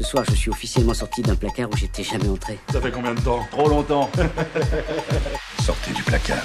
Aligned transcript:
Ce 0.00 0.06
soir, 0.06 0.24
je 0.30 0.34
suis 0.34 0.48
officiellement 0.48 0.94
sorti 0.94 1.20
d'un 1.20 1.34
placard 1.34 1.68
où 1.70 1.76
j'étais 1.76 2.02
jamais 2.02 2.26
entré. 2.26 2.58
Ça 2.72 2.80
fait 2.80 2.90
combien 2.90 3.12
de 3.12 3.20
temps? 3.20 3.46
Trop 3.50 3.68
longtemps. 3.68 4.10
Sortez 5.62 5.92
du 5.92 6.02
placard. 6.02 6.42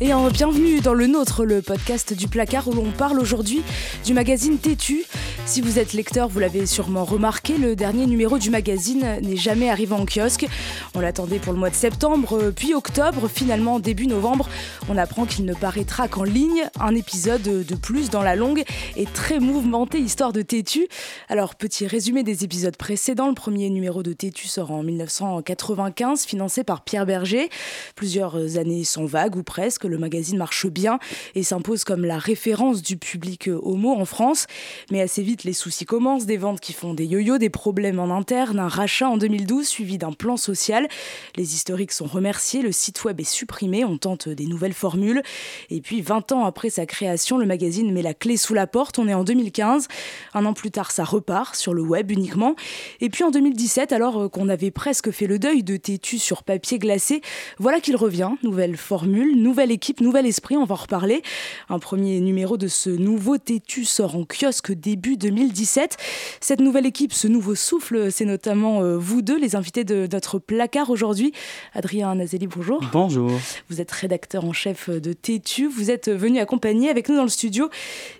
Et 0.00 0.14
en 0.14 0.30
bienvenue 0.30 0.80
dans 0.80 0.94
le 0.94 1.06
nôtre, 1.08 1.44
le 1.44 1.60
podcast 1.60 2.14
du 2.14 2.26
placard 2.26 2.68
où 2.68 2.72
l'on 2.72 2.90
parle 2.90 3.20
aujourd'hui 3.20 3.62
du 4.06 4.14
magazine 4.14 4.56
Tétu. 4.56 5.04
Si 5.50 5.62
vous 5.62 5.80
êtes 5.80 5.94
lecteur, 5.94 6.28
vous 6.28 6.38
l'avez 6.38 6.64
sûrement 6.64 7.04
remarqué, 7.04 7.58
le 7.58 7.74
dernier 7.74 8.06
numéro 8.06 8.38
du 8.38 8.50
magazine 8.50 9.18
n'est 9.20 9.34
jamais 9.34 9.68
arrivé 9.68 9.92
en 9.94 10.06
kiosque. 10.06 10.46
On 10.94 11.00
l'attendait 11.00 11.40
pour 11.40 11.52
le 11.52 11.58
mois 11.58 11.70
de 11.70 11.74
septembre, 11.74 12.52
puis 12.54 12.72
octobre, 12.72 13.26
finalement 13.26 13.80
début 13.80 14.06
novembre, 14.06 14.48
on 14.88 14.96
apprend 14.96 15.24
qu'il 15.24 15.44
ne 15.46 15.52
paraîtra 15.52 16.06
qu'en 16.06 16.22
ligne, 16.22 16.70
un 16.78 16.94
épisode 16.94 17.42
de 17.42 17.74
plus 17.74 18.10
dans 18.10 18.22
la 18.22 18.36
longue 18.36 18.62
et 18.96 19.06
très 19.06 19.40
mouvementée 19.40 19.98
histoire 19.98 20.32
de 20.32 20.40
Tétu. 20.42 20.86
Alors 21.28 21.56
petit 21.56 21.84
résumé 21.88 22.22
des 22.22 22.44
épisodes 22.44 22.76
précédents, 22.76 23.26
le 23.26 23.34
premier 23.34 23.70
numéro 23.70 24.04
de 24.04 24.12
Tétu 24.12 24.46
sort 24.46 24.70
en 24.70 24.84
1995, 24.84 26.26
financé 26.26 26.62
par 26.62 26.84
Pierre 26.84 27.06
Berger. 27.06 27.50
Plusieurs 27.96 28.56
années 28.56 28.84
sans 28.84 29.04
vague 29.04 29.34
ou 29.34 29.42
presque, 29.42 29.82
le 29.82 29.98
magazine 29.98 30.38
marche 30.38 30.68
bien 30.68 31.00
et 31.34 31.42
s'impose 31.42 31.82
comme 31.82 32.04
la 32.04 32.18
référence 32.18 32.82
du 32.82 32.96
public 32.96 33.50
homo 33.62 33.96
en 33.96 34.04
France. 34.04 34.46
Mais 34.92 35.00
assez 35.00 35.24
vite, 35.24 35.39
les 35.44 35.52
soucis 35.52 35.84
commencent, 35.84 36.26
des 36.26 36.36
ventes 36.36 36.60
qui 36.60 36.72
font 36.72 36.94
des 36.94 37.06
yo-yo, 37.06 37.38
des 37.38 37.50
problèmes 37.50 37.98
en 37.98 38.14
interne, 38.14 38.58
un 38.58 38.68
rachat 38.68 39.08
en 39.08 39.16
2012 39.16 39.66
suivi 39.66 39.98
d'un 39.98 40.12
plan 40.12 40.36
social. 40.36 40.88
Les 41.36 41.54
historiques 41.54 41.92
sont 41.92 42.06
remerciés, 42.06 42.62
le 42.62 42.72
site 42.72 43.04
web 43.04 43.20
est 43.20 43.24
supprimé, 43.24 43.84
on 43.84 43.98
tente 43.98 44.28
des 44.28 44.46
nouvelles 44.46 44.72
formules. 44.72 45.22
Et 45.70 45.80
puis 45.80 46.00
20 46.00 46.32
ans 46.32 46.44
après 46.44 46.70
sa 46.70 46.86
création, 46.86 47.38
le 47.38 47.46
magazine 47.46 47.92
met 47.92 48.02
la 48.02 48.14
clé 48.14 48.36
sous 48.36 48.54
la 48.54 48.66
porte, 48.66 48.98
on 48.98 49.08
est 49.08 49.14
en 49.14 49.24
2015. 49.24 49.88
Un 50.34 50.44
an 50.44 50.52
plus 50.52 50.70
tard, 50.70 50.90
ça 50.90 51.04
repart 51.04 51.54
sur 51.54 51.74
le 51.74 51.82
web 51.82 52.10
uniquement. 52.10 52.54
Et 53.00 53.08
puis 53.08 53.24
en 53.24 53.30
2017, 53.30 53.92
alors 53.92 54.30
qu'on 54.30 54.48
avait 54.48 54.70
presque 54.70 55.10
fait 55.10 55.26
le 55.26 55.38
deuil 55.38 55.62
de 55.62 55.76
Tétu 55.76 56.18
sur 56.18 56.42
papier 56.42 56.78
glacé, 56.78 57.20
voilà 57.58 57.80
qu'il 57.80 57.96
revient, 57.96 58.30
nouvelle 58.42 58.76
formule, 58.76 59.40
nouvelle 59.40 59.70
équipe, 59.70 60.00
nouvel 60.00 60.26
esprit, 60.26 60.56
on 60.56 60.64
va 60.64 60.74
en 60.74 60.78
reparler. 60.78 61.22
Un 61.68 61.78
premier 61.78 62.20
numéro 62.20 62.56
de 62.56 62.68
ce 62.68 62.90
nouveau 62.90 63.38
Tétu 63.38 63.84
sort 63.84 64.16
en 64.16 64.24
kiosque 64.24 64.72
début 64.72 65.16
2017. 65.20 65.96
Cette 66.40 66.60
nouvelle 66.60 66.86
équipe, 66.86 67.12
ce 67.12 67.28
nouveau 67.28 67.54
souffle, 67.54 68.10
c'est 68.10 68.24
notamment 68.24 68.82
euh, 68.82 68.96
vous 68.96 69.22
deux, 69.22 69.38
les 69.38 69.54
invités 69.54 69.84
de 69.84 70.08
notre 70.10 70.38
placard 70.38 70.90
aujourd'hui. 70.90 71.32
Adrien 71.74 72.14
Nazeli, 72.14 72.46
bonjour. 72.46 72.82
Bonjour. 72.92 73.30
Vous 73.68 73.80
êtes 73.80 73.90
rédacteur 73.90 74.44
en 74.44 74.52
chef 74.52 74.90
de 74.90 75.12
Tétu. 75.12 75.68
Vous 75.68 75.90
êtes 75.90 76.08
venu 76.08 76.40
accompagner 76.40 76.90
avec 76.90 77.08
nous 77.08 77.16
dans 77.16 77.22
le 77.22 77.28
studio. 77.28 77.70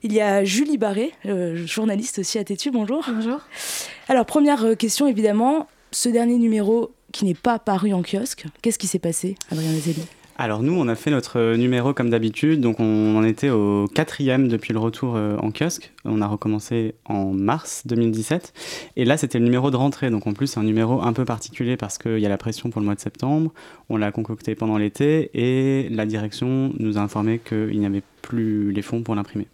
Il 0.02 0.12
y 0.12 0.20
a 0.20 0.44
Julie 0.44 0.78
Barré, 0.78 1.12
euh, 1.26 1.66
journaliste 1.66 2.20
aussi 2.20 2.38
à 2.38 2.44
Tétu. 2.44 2.70
Bonjour. 2.70 3.04
Bonjour. 3.12 3.40
Alors, 4.08 4.26
première 4.26 4.64
euh, 4.64 4.74
question, 4.74 5.06
évidemment. 5.06 5.66
Ce 5.92 6.08
dernier 6.08 6.36
numéro 6.36 6.92
qui 7.12 7.24
n'est 7.24 7.34
pas 7.34 7.58
paru 7.58 7.92
en 7.92 8.02
kiosque, 8.02 8.44
qu'est-ce 8.62 8.78
qui 8.78 8.86
s'est 8.86 9.00
passé, 9.00 9.34
Adrien 9.50 9.72
Nazeli? 9.72 10.02
Alors 10.40 10.62
nous, 10.62 10.72
on 10.72 10.88
a 10.88 10.94
fait 10.94 11.10
notre 11.10 11.54
numéro 11.56 11.92
comme 11.92 12.08
d'habitude, 12.08 12.62
donc 12.62 12.80
on 12.80 13.14
en 13.14 13.24
était 13.24 13.50
au 13.50 13.86
quatrième 13.94 14.48
depuis 14.48 14.72
le 14.72 14.78
retour 14.78 15.16
euh, 15.16 15.36
en 15.36 15.50
kiosque. 15.50 15.92
On 16.06 16.22
a 16.22 16.26
recommencé 16.26 16.94
en 17.04 17.26
mars 17.26 17.82
2017, 17.84 18.54
et 18.96 19.04
là 19.04 19.18
c'était 19.18 19.38
le 19.38 19.44
numéro 19.44 19.70
de 19.70 19.76
rentrée, 19.76 20.08
donc 20.08 20.26
en 20.26 20.32
plus 20.32 20.46
c'est 20.46 20.58
un 20.58 20.62
numéro 20.62 21.02
un 21.02 21.12
peu 21.12 21.26
particulier 21.26 21.76
parce 21.76 21.98
qu'il 21.98 22.20
y 22.20 22.24
a 22.24 22.30
la 22.30 22.38
pression 22.38 22.70
pour 22.70 22.80
le 22.80 22.86
mois 22.86 22.94
de 22.94 23.00
septembre. 23.00 23.52
On 23.90 23.98
l'a 23.98 24.12
concocté 24.12 24.54
pendant 24.54 24.78
l'été, 24.78 25.30
et 25.34 25.90
la 25.90 26.06
direction 26.06 26.72
nous 26.78 26.96
a 26.96 27.02
informé 27.02 27.38
qu'il 27.38 27.78
n'y 27.78 27.84
avait 27.84 28.02
plus 28.20 28.72
les 28.72 28.82
fonds 28.82 29.02
pour 29.02 29.14
l'imprimer. 29.14 29.46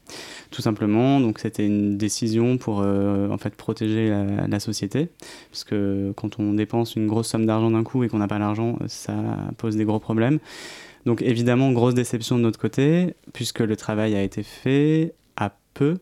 Tout 0.51 0.63
simplement, 0.63 1.21
donc 1.21 1.39
c'était 1.39 1.67
une 1.67 1.97
décision 1.97 2.59
pour 2.59 2.81
euh, 2.81 3.29
en 3.29 3.39
fait 3.39 3.55
protéger 3.55 4.11
la, 4.11 4.47
la, 4.47 4.61
société, 4.61 5.09
parce 5.51 5.65
que 5.65 6.13
quand 6.17 6.39
on 6.39 6.55
dépense 6.55 6.97
une 6.97 7.07
grosse 7.07 7.29
somme 7.29 7.47
d'argent 7.47 7.71
d'un 7.71 7.85
coup 7.85 8.05
et 8.05 8.09
qu'on 8.09 8.19
n'a 8.19 8.29
pas 8.29 8.39
l'argent, 8.39 8.79
ça 8.87 9.15
pose 9.59 9.77
des 9.77 9.85
gros 9.85 10.01
problèmes. 10.01 10.39
Donc 11.07 11.23
évidemment, 11.23 11.71
grosse 11.73 11.95
déception 11.95 12.37
de 12.37 12.43
notre 12.43 12.59
côté, 12.59 13.15
puisque 13.33 13.61
le 13.61 13.77
travail 13.77 14.17
a 14.17 14.23
été 14.23 14.43
fait 14.43 15.15
à 15.37 15.57
peu, 15.73 15.99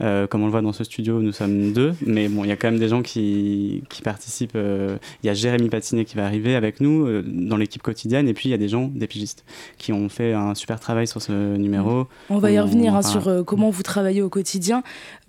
euh, 0.00 0.26
comme 0.26 0.42
on 0.42 0.46
le 0.46 0.50
voit 0.50 0.62
dans 0.62 0.72
ce 0.72 0.84
studio, 0.84 1.20
nous 1.20 1.32
sommes 1.32 1.72
deux, 1.72 1.94
mais 2.04 2.28
bon, 2.28 2.44
il 2.44 2.48
y 2.48 2.52
a 2.52 2.56
quand 2.56 2.70
même 2.70 2.80
des 2.80 2.88
gens 2.88 3.02
qui, 3.02 3.82
qui 3.88 4.02
participent. 4.02 4.52
Euh, 4.56 4.96
il 5.22 5.26
y 5.26 5.30
a 5.30 5.34
Jérémy 5.34 5.68
Patinet 5.68 6.04
qui 6.04 6.16
va 6.16 6.24
arriver 6.24 6.54
avec 6.54 6.80
nous 6.80 7.06
euh, 7.06 7.22
dans 7.26 7.56
l'équipe 7.56 7.82
quotidienne, 7.82 8.28
et 8.28 8.34
puis 8.34 8.48
il 8.48 8.52
y 8.52 8.54
a 8.54 8.58
des 8.58 8.68
gens, 8.68 8.90
des 8.94 9.06
pigistes, 9.06 9.44
qui 9.78 9.92
ont 9.92 10.08
fait 10.08 10.32
un 10.32 10.54
super 10.54 10.80
travail 10.80 11.06
sur 11.06 11.20
ce 11.20 11.56
numéro. 11.56 12.06
On 12.28 12.38
va 12.38 12.50
y 12.50 12.58
revenir 12.58 12.94
hein, 12.94 13.02
sur 13.02 13.44
comment 13.44 13.70
vous 13.70 13.82
travaillez 13.82 14.22
au 14.22 14.28
quotidien, 14.28 14.82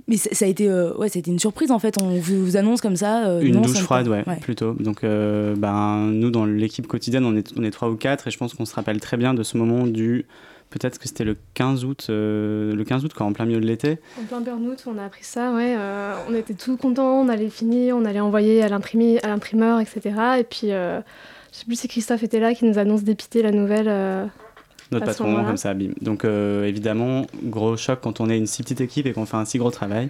mais 0.07 0.17
ça 0.17 0.45
a 0.45 0.47
été, 0.47 0.69
ouais, 0.69 1.09
ça 1.09 1.17
a 1.17 1.19
été 1.19 1.31
une 1.31 1.39
surprise 1.39 1.71
en 1.71 1.79
fait. 1.79 2.01
On 2.01 2.09
vous, 2.17 2.45
vous 2.45 2.57
annonce 2.57 2.81
comme 2.81 2.95
ça. 2.95 3.39
Une 3.41 3.55
non, 3.55 3.61
douche 3.61 3.77
ça 3.77 3.83
froide, 3.83 4.07
ouais, 4.07 4.23
ouais. 4.25 4.37
plutôt. 4.37 4.73
Donc, 4.73 5.01
ben, 5.03 6.07
nous, 6.11 6.31
dans 6.31 6.45
l'équipe 6.45 6.87
quotidienne, 6.87 7.25
on 7.25 7.35
est, 7.35 7.51
on 7.57 7.63
est 7.63 7.71
trois 7.71 7.89
ou 7.89 7.95
quatre, 7.95 8.27
et 8.27 8.31
je 8.31 8.37
pense 8.37 8.53
qu'on 8.53 8.65
se 8.65 8.75
rappelle 8.75 8.99
très 8.99 9.17
bien 9.17 9.33
de 9.33 9.43
ce 9.43 9.57
moment 9.57 9.85
du. 9.85 10.25
Peut-être 10.71 10.97
que 10.99 11.07
c'était 11.07 11.23
le 11.25 11.35
15 11.53 11.85
août, 11.85 12.07
euh, 12.09 12.73
le 12.73 12.83
15 12.83 13.03
août, 13.05 13.11
quand 13.15 13.27
en 13.27 13.33
plein 13.33 13.45
milieu 13.45 13.59
de 13.59 13.65
l'été. 13.67 13.99
En 14.19 14.23
plein 14.23 14.41
burn-out, 14.41 14.83
on 14.87 14.97
a 14.97 15.05
appris 15.05 15.23
ça, 15.23 15.53
ouais. 15.53 15.75
euh, 15.77 16.15
on 16.29 16.33
était 16.33 16.53
tout 16.53 16.77
contents, 16.77 17.21
on 17.21 17.27
allait 17.29 17.49
finir, 17.49 17.95
on 17.97 18.05
allait 18.05 18.21
envoyer 18.21 18.63
à 18.63 18.69
l'imprimé- 18.69 19.19
à 19.23 19.27
l'imprimeur, 19.27 19.79
etc. 19.81 20.01
Et 20.39 20.43
puis, 20.45 20.71
euh, 20.71 20.99
je 21.51 21.57
sais 21.59 21.65
plus 21.65 21.75
si 21.79 21.87
Christophe 21.89 22.23
était 22.23 22.39
là, 22.39 22.53
qui 22.55 22.65
nous 22.65 22.79
annonce 22.79 23.03
dépiter 23.03 23.41
la 23.43 23.51
nouvelle. 23.51 23.87
euh, 23.89 24.25
Notre 24.93 25.05
patron, 25.05 25.43
comme 25.45 25.57
ça, 25.57 25.73
bim. 25.73 25.91
Donc, 26.01 26.23
euh, 26.25 26.65
évidemment, 26.65 27.25
gros 27.43 27.75
choc 27.77 27.99
quand 28.01 28.19
on 28.21 28.29
est 28.29 28.37
une 28.37 28.47
si 28.47 28.61
petite 28.63 28.79
équipe 28.81 29.05
et 29.05 29.11
qu'on 29.13 29.25
fait 29.25 29.37
un 29.37 29.45
si 29.45 29.57
gros 29.57 29.71
travail. 29.71 30.09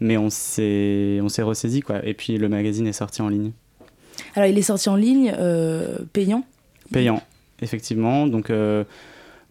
Mais 0.00 0.16
on 0.16 0.30
s'est 0.30 1.18
on 1.22 1.28
s'est 1.28 1.42
ressaisi, 1.42 1.80
quoi. 1.82 2.04
Et 2.06 2.14
puis, 2.14 2.36
le 2.38 2.48
magazine 2.48 2.86
est 2.86 2.92
sorti 2.92 3.20
en 3.22 3.28
ligne. 3.28 3.52
Alors 4.34 4.48
il 4.48 4.58
est 4.58 4.62
sorti 4.62 4.88
en 4.88 4.96
ligne, 4.96 5.32
euh, 5.38 5.98
payant? 6.12 6.44
Payant, 6.92 7.22
effectivement. 7.62 8.26
Donc, 8.26 8.50
euh, 8.50 8.84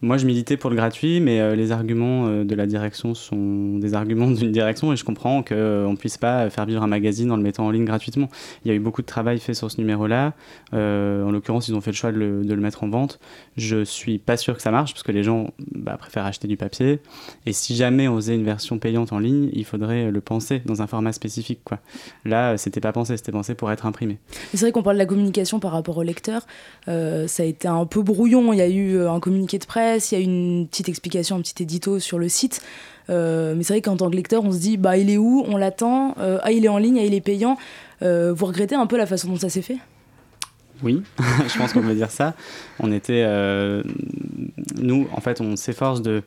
moi, 0.00 0.16
je 0.16 0.26
militais 0.26 0.56
pour 0.56 0.70
le 0.70 0.76
gratuit, 0.76 1.18
mais 1.18 1.40
euh, 1.40 1.56
les 1.56 1.72
arguments 1.72 2.26
euh, 2.28 2.44
de 2.44 2.54
la 2.54 2.66
direction 2.66 3.14
sont 3.14 3.78
des 3.78 3.94
arguments 3.94 4.30
d'une 4.30 4.52
direction 4.52 4.92
et 4.92 4.96
je 4.96 5.04
comprends 5.04 5.42
qu'on 5.42 5.90
ne 5.90 5.96
puisse 5.96 6.18
pas 6.18 6.48
faire 6.50 6.66
vivre 6.66 6.82
un 6.82 6.86
magazine 6.86 7.32
en 7.32 7.36
le 7.36 7.42
mettant 7.42 7.66
en 7.66 7.70
ligne 7.70 7.84
gratuitement. 7.84 8.28
Il 8.64 8.68
y 8.68 8.70
a 8.70 8.74
eu 8.74 8.78
beaucoup 8.78 9.02
de 9.02 9.06
travail 9.06 9.40
fait 9.40 9.54
sur 9.54 9.70
ce 9.70 9.78
numéro-là. 9.78 10.34
Euh, 10.72 11.24
en 11.24 11.32
l'occurrence, 11.32 11.66
ils 11.66 11.74
ont 11.74 11.80
fait 11.80 11.90
le 11.90 11.96
choix 11.96 12.12
de 12.12 12.18
le, 12.18 12.56
mettre 12.56 12.84
en 12.84 12.88
vente. 12.88 13.18
Je 13.56 13.82
suis 13.84 14.18
pas 14.18 14.36
sûr 14.36 14.56
que 14.56 14.62
ça 14.62 14.70
marche 14.70 14.92
parce 14.92 15.02
que 15.02 15.10
les 15.10 15.24
gens 15.24 15.50
bah, 15.72 15.96
préfèrent 15.98 16.26
acheter 16.26 16.46
du 16.46 16.56
papier. 16.56 17.00
Et 17.46 17.52
si 17.52 17.74
jamais 17.74 18.06
on 18.06 18.16
faisait 18.16 18.36
une 18.36 18.44
version 18.44 18.78
payante 18.78 19.12
en 19.12 19.18
ligne, 19.18 19.50
il 19.52 19.64
faudrait 19.64 20.12
le 20.12 20.20
penser 20.20 20.62
dans 20.64 20.80
un 20.80 20.86
format 20.86 21.12
spécifique. 21.12 21.60
Quoi. 21.64 21.78
Là, 22.24 22.56
c'était 22.56 22.80
pas 22.80 22.92
pensé, 22.92 23.16
c'était 23.16 23.32
pensé 23.32 23.56
pour 23.56 23.72
être 23.72 23.84
imprimé. 23.84 24.18
C'est 24.52 24.60
vrai 24.60 24.72
qu'on 24.72 24.82
parle 24.82 24.96
de 24.96 25.02
la 25.02 25.06
communication 25.06 25.58
par 25.58 25.72
rapport 25.72 25.96
au 25.96 26.02
lecteur. 26.02 26.46
Euh, 26.86 27.26
ça 27.26 27.42
a 27.42 27.46
été 27.46 27.68
un 27.68 27.84
peu 27.86 28.02
brouillon. 28.02 28.52
Il 28.52 28.58
y 28.58 28.62
a 28.62 28.68
eu 28.68 28.96
euh, 28.96 29.10
un 29.10 29.20
communiqué 29.20 29.58
de 29.58 29.64
presse, 29.64 29.87
il 29.96 30.14
y 30.14 30.16
a 30.16 30.20
une 30.20 30.66
petite 30.68 30.88
explication, 30.88 31.36
un 31.36 31.40
petit 31.40 31.62
édito 31.62 31.98
sur 31.98 32.18
le 32.18 32.28
site. 32.28 32.62
Euh, 33.10 33.54
mais 33.56 33.62
c'est 33.62 33.72
vrai 33.72 33.80
qu'en 33.80 33.96
tant 33.96 34.10
que 34.10 34.16
lecteur, 34.16 34.44
on 34.44 34.52
se 34.52 34.58
dit 34.58 34.76
bah 34.76 34.96
il 34.96 35.10
est 35.10 35.16
où? 35.16 35.44
On 35.46 35.56
l'attend? 35.56 36.14
Euh, 36.18 36.38
ah 36.42 36.52
il 36.52 36.64
est 36.64 36.68
en 36.68 36.78
ligne, 36.78 36.98
ah 36.98 37.04
il 37.04 37.14
est 37.14 37.20
payant. 37.20 37.56
Euh, 38.02 38.32
vous 38.34 38.46
regrettez 38.46 38.74
un 38.74 38.86
peu 38.86 38.96
la 38.96 39.06
façon 39.06 39.28
dont 39.28 39.36
ça 39.36 39.48
s'est 39.48 39.62
fait? 39.62 39.78
Oui, 40.82 41.02
je 41.48 41.58
pense 41.58 41.72
qu'on 41.72 41.82
peut 41.82 41.94
dire 41.94 42.10
ça. 42.10 42.34
On 42.78 42.92
était, 42.92 43.26
nous, 44.76 45.08
en 45.12 45.20
fait, 45.20 45.40
on 45.40 45.56
s'efforce 45.56 46.02
de, 46.02 46.22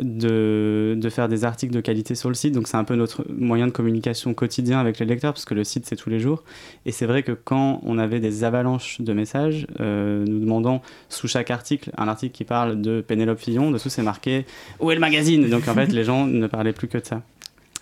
de, 0.00 0.94
de 0.96 1.10
faire 1.10 1.28
des 1.28 1.44
articles 1.44 1.74
de 1.74 1.80
qualité 1.80 2.14
sur 2.14 2.28
le 2.28 2.34
site. 2.34 2.54
Donc, 2.54 2.68
c'est 2.68 2.76
un 2.76 2.84
peu 2.84 2.94
notre 2.94 3.24
moyen 3.30 3.66
de 3.66 3.72
communication 3.72 4.34
quotidien 4.34 4.78
avec 4.78 4.98
les 4.98 5.06
lecteurs, 5.06 5.32
parce 5.32 5.44
que 5.44 5.54
le 5.54 5.64
site, 5.64 5.86
c'est 5.86 5.96
tous 5.96 6.10
les 6.10 6.20
jours. 6.20 6.42
Et 6.84 6.92
c'est 6.92 7.06
vrai 7.06 7.22
que 7.22 7.32
quand 7.32 7.80
on 7.84 7.98
avait 7.98 8.20
des 8.20 8.44
avalanches 8.44 9.00
de 9.00 9.12
messages, 9.12 9.66
euh, 9.80 10.24
nous 10.26 10.40
demandant 10.40 10.82
sous 11.08 11.28
chaque 11.28 11.50
article, 11.50 11.90
un 11.96 12.08
article 12.08 12.34
qui 12.34 12.44
parle 12.44 12.80
de 12.80 13.00
Pénélope 13.00 13.38
Fillon, 13.38 13.70
dessous, 13.70 13.88
c'est 13.88 14.02
marqué 14.02 14.46
Où 14.80 14.90
est 14.90 14.94
le 14.94 15.00
magazine? 15.00 15.48
Donc, 15.48 15.68
en 15.68 15.74
fait, 15.74 15.92
les 15.92 16.04
gens 16.04 16.26
ne 16.26 16.46
parlaient 16.46 16.72
plus 16.72 16.88
que 16.88 16.98
de 16.98 17.04
ça. 17.04 17.22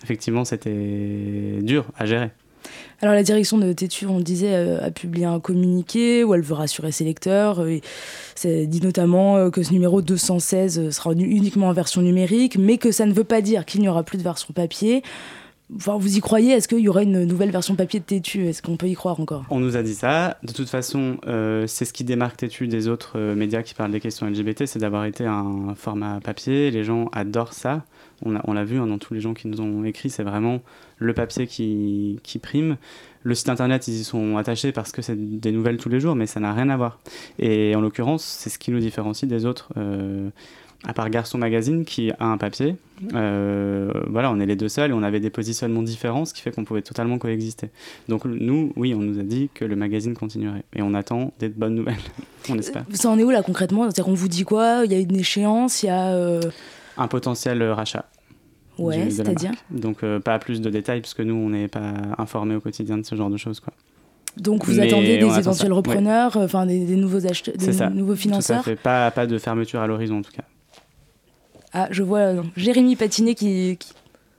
Effectivement, 0.03 0.45
c'était 0.45 1.59
dur 1.61 1.85
à 1.97 2.05
gérer. 2.05 2.31
Alors 3.01 3.13
la 3.13 3.23
direction 3.23 3.57
de 3.57 3.73
Tétu, 3.73 4.05
on 4.05 4.17
le 4.17 4.23
disait, 4.23 4.53
euh, 4.53 4.85
a 4.85 4.91
publié 4.91 5.25
un 5.25 5.39
communiqué 5.39 6.23
où 6.23 6.33
elle 6.33 6.41
veut 6.41 6.53
rassurer 6.53 6.91
ses 6.91 7.03
lecteurs. 7.03 7.59
euh, 7.59 7.79
et 8.43 8.67
dit 8.67 8.81
notamment 8.81 9.37
euh, 9.37 9.49
que 9.49 9.63
ce 9.63 9.71
numéro 9.73 10.01
216 10.01 10.79
euh, 10.79 10.91
sera 10.91 11.11
uniquement 11.13 11.67
en 11.67 11.73
version 11.73 12.01
numérique, 12.01 12.57
mais 12.57 12.77
que 12.77 12.91
ça 12.91 13.05
ne 13.05 13.13
veut 13.13 13.23
pas 13.23 13.41
dire 13.41 13.65
qu'il 13.65 13.81
n'y 13.81 13.89
aura 13.89 14.03
plus 14.03 14.17
de 14.17 14.23
version 14.23 14.53
papier. 14.53 15.03
Enfin, 15.75 15.97
vous 15.97 16.15
y 16.15 16.19
croyez? 16.19 16.53
Est-ce 16.53 16.67
qu'il 16.67 16.79
y 16.79 16.89
aura 16.89 17.01
une 17.01 17.25
nouvelle 17.25 17.49
version 17.49 17.75
papier 17.75 17.99
de 17.99 18.05
Tétu? 18.05 18.47
Est-ce 18.47 18.61
qu'on 18.61 18.77
peut 18.77 18.87
y 18.87 18.93
croire 18.93 19.19
encore? 19.19 19.45
On 19.49 19.59
nous 19.59 19.75
a 19.75 19.81
dit 19.81 19.95
ça. 19.95 20.37
De 20.43 20.53
toute 20.53 20.69
façon, 20.69 21.17
c'est 21.65 21.85
ce 21.85 21.91
qui 21.91 22.03
démarque 22.03 22.37
Tétu 22.37 22.67
des 22.67 22.87
autres 22.87 23.17
médias 23.33 23.63
qui 23.63 23.73
parlent 23.73 23.89
des 23.89 23.99
questions 23.99 24.27
LGBT, 24.27 24.67
c'est 24.67 24.77
d'avoir 24.77 25.05
été 25.05 25.25
un 25.25 25.73
format 25.75 26.19
papier. 26.23 26.69
Les 26.69 26.83
gens 26.83 27.09
adorent 27.13 27.53
ça. 27.53 27.83
On, 28.23 28.53
l'a 28.53 28.63
vu 28.63 28.79
hein, 28.79 28.87
dans 28.87 28.97
tous 28.97 29.13
les 29.13 29.19
gens 29.19 29.33
qui 29.33 29.47
nous 29.47 29.61
ont 29.61 29.83
écrit, 29.83 30.09
c'est 30.09 30.23
vraiment 30.23 30.61
le 30.97 31.13
papier 31.13 31.47
qui, 31.47 32.39
prime. 32.41 32.77
Le 33.23 33.35
site 33.35 33.49
internet, 33.49 33.87
ils 33.87 33.95
y 33.95 34.03
sont 34.03 34.37
attachés 34.37 34.71
parce 34.71 34.91
que 34.91 35.01
c'est 35.01 35.15
des 35.15 35.51
nouvelles 35.51 35.77
tous 35.77 35.89
les 35.89 35.99
jours, 35.99 36.15
mais 36.15 36.27
ça 36.27 36.39
n'a 36.39 36.53
rien 36.53 36.69
à 36.69 36.77
voir. 36.77 36.99
Et 37.39 37.75
en 37.75 37.81
l'occurrence, 37.81 38.23
c'est 38.23 38.49
ce 38.49 38.59
qui 38.59 38.71
nous 38.71 38.79
différencie 38.79 39.27
des 39.27 39.45
autres, 39.45 39.69
euh, 39.77 40.29
à 40.85 40.93
part 40.93 41.09
Garçon 41.09 41.37
Magazine 41.37 41.83
qui 41.83 42.11
a 42.11 42.25
un 42.25 42.37
papier, 42.37 42.75
voilà, 43.11 44.31
on 44.31 44.39
est 44.39 44.45
les 44.45 44.55
deux 44.55 44.69
seuls 44.69 44.91
et 44.91 44.93
on 44.93 45.03
avait 45.03 45.19
des 45.19 45.31
positionnements 45.31 45.81
différents, 45.81 46.25
ce 46.25 46.33
qui 46.33 46.41
fait 46.41 46.51
qu'on 46.51 46.63
pouvait 46.63 46.83
totalement 46.83 47.17
coexister. 47.17 47.69
Donc 48.07 48.25
nous, 48.25 48.71
oui, 48.75 48.93
on 48.93 48.99
nous 48.99 49.19
a 49.19 49.23
dit 49.23 49.49
que 49.53 49.65
le 49.65 49.75
magazine 49.75 50.13
continuerait 50.13 50.63
et 50.75 50.81
on 50.81 50.93
attend 50.93 51.33
des 51.39 51.49
bonnes 51.49 51.75
nouvelles, 51.75 51.95
on 52.49 52.57
espère. 52.57 52.85
Ça 52.93 53.09
en 53.09 53.19
est 53.19 53.23
où 53.23 53.31
là 53.31 53.43
concrètement? 53.43 53.83
C'est-à-dire, 53.83 54.07
on 54.07 54.13
vous 54.13 54.29
dit 54.29 54.43
quoi? 54.43 54.83
Il 54.85 54.91
y 54.91 54.95
a 54.95 54.99
une 54.99 55.15
échéance? 55.15 55.83
Il 55.83 55.87
y 55.87 55.89
a 55.89 56.39
un 56.97 57.07
potentiel 57.07 57.63
rachat. 57.63 58.05
Ouais, 58.77 59.09
c'est-à-dire 59.09 59.51
Donc 59.71 60.03
pas 60.19 60.37
plus 60.37 60.59
de 60.59 60.69
détails 60.69 61.01
parce 61.01 61.13
que 61.13 61.23
nous, 61.23 61.35
on 61.35 61.49
n'est 61.49 61.69
pas 61.69 61.93
informés 62.17 62.55
au 62.55 62.59
quotidien 62.59 62.97
de 62.97 63.05
ce 63.05 63.15
genre 63.15 63.29
de 63.29 63.37
choses, 63.37 63.59
quoi. 63.59 63.73
Donc 64.37 64.65
vous 64.65 64.79
attendez 64.79 65.17
des 65.17 65.39
éventuels 65.39 65.73
repreneurs, 65.73 66.35
enfin 66.37 66.65
des, 66.65 66.79
nouveaux 66.95 67.25
acheteurs, 67.25 67.55
des 67.55 67.89
nouveaux 67.89 68.15
financeurs? 68.15 68.63
Tout 68.63 68.75
Pas, 68.81 69.11
pas 69.11 69.27
de 69.27 69.37
fermeture 69.37 69.79
à 69.79 69.87
l'horizon 69.87 70.19
en 70.19 70.21
tout 70.21 70.31
cas. 70.31 70.43
Ah, 71.73 71.87
je 71.91 72.03
vois 72.03 72.19
euh, 72.19 72.43
Jérémy 72.55 72.95
Patinet 72.95 73.35
qui, 73.35 73.77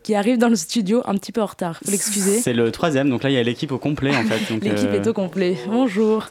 qui, 0.03 0.15
arrive 0.15 0.39
dans 0.39 0.49
le 0.49 0.57
studio 0.57 1.03
un 1.05 1.15
petit 1.15 1.33
peu 1.33 1.43
en 1.43 1.47
retard. 1.47 1.79
Faut 1.85 1.91
l'excuser. 1.91 2.41
C'est 2.41 2.55
le 2.55 2.71
troisième, 2.73 3.11
donc 3.11 3.23
là 3.23 3.31
il 3.31 3.35
y 3.35 3.39
a 3.39 3.43
l'équipe 3.43 3.73
au 3.73 3.79
complet 3.79 4.15
en 4.17 4.23
fait. 4.23 4.55
l'équipe 4.63 4.91
est 4.91 5.07
euh, 5.07 5.11
au 5.11 5.15
complet. 5.15 5.57
Bonjour. 5.69 6.29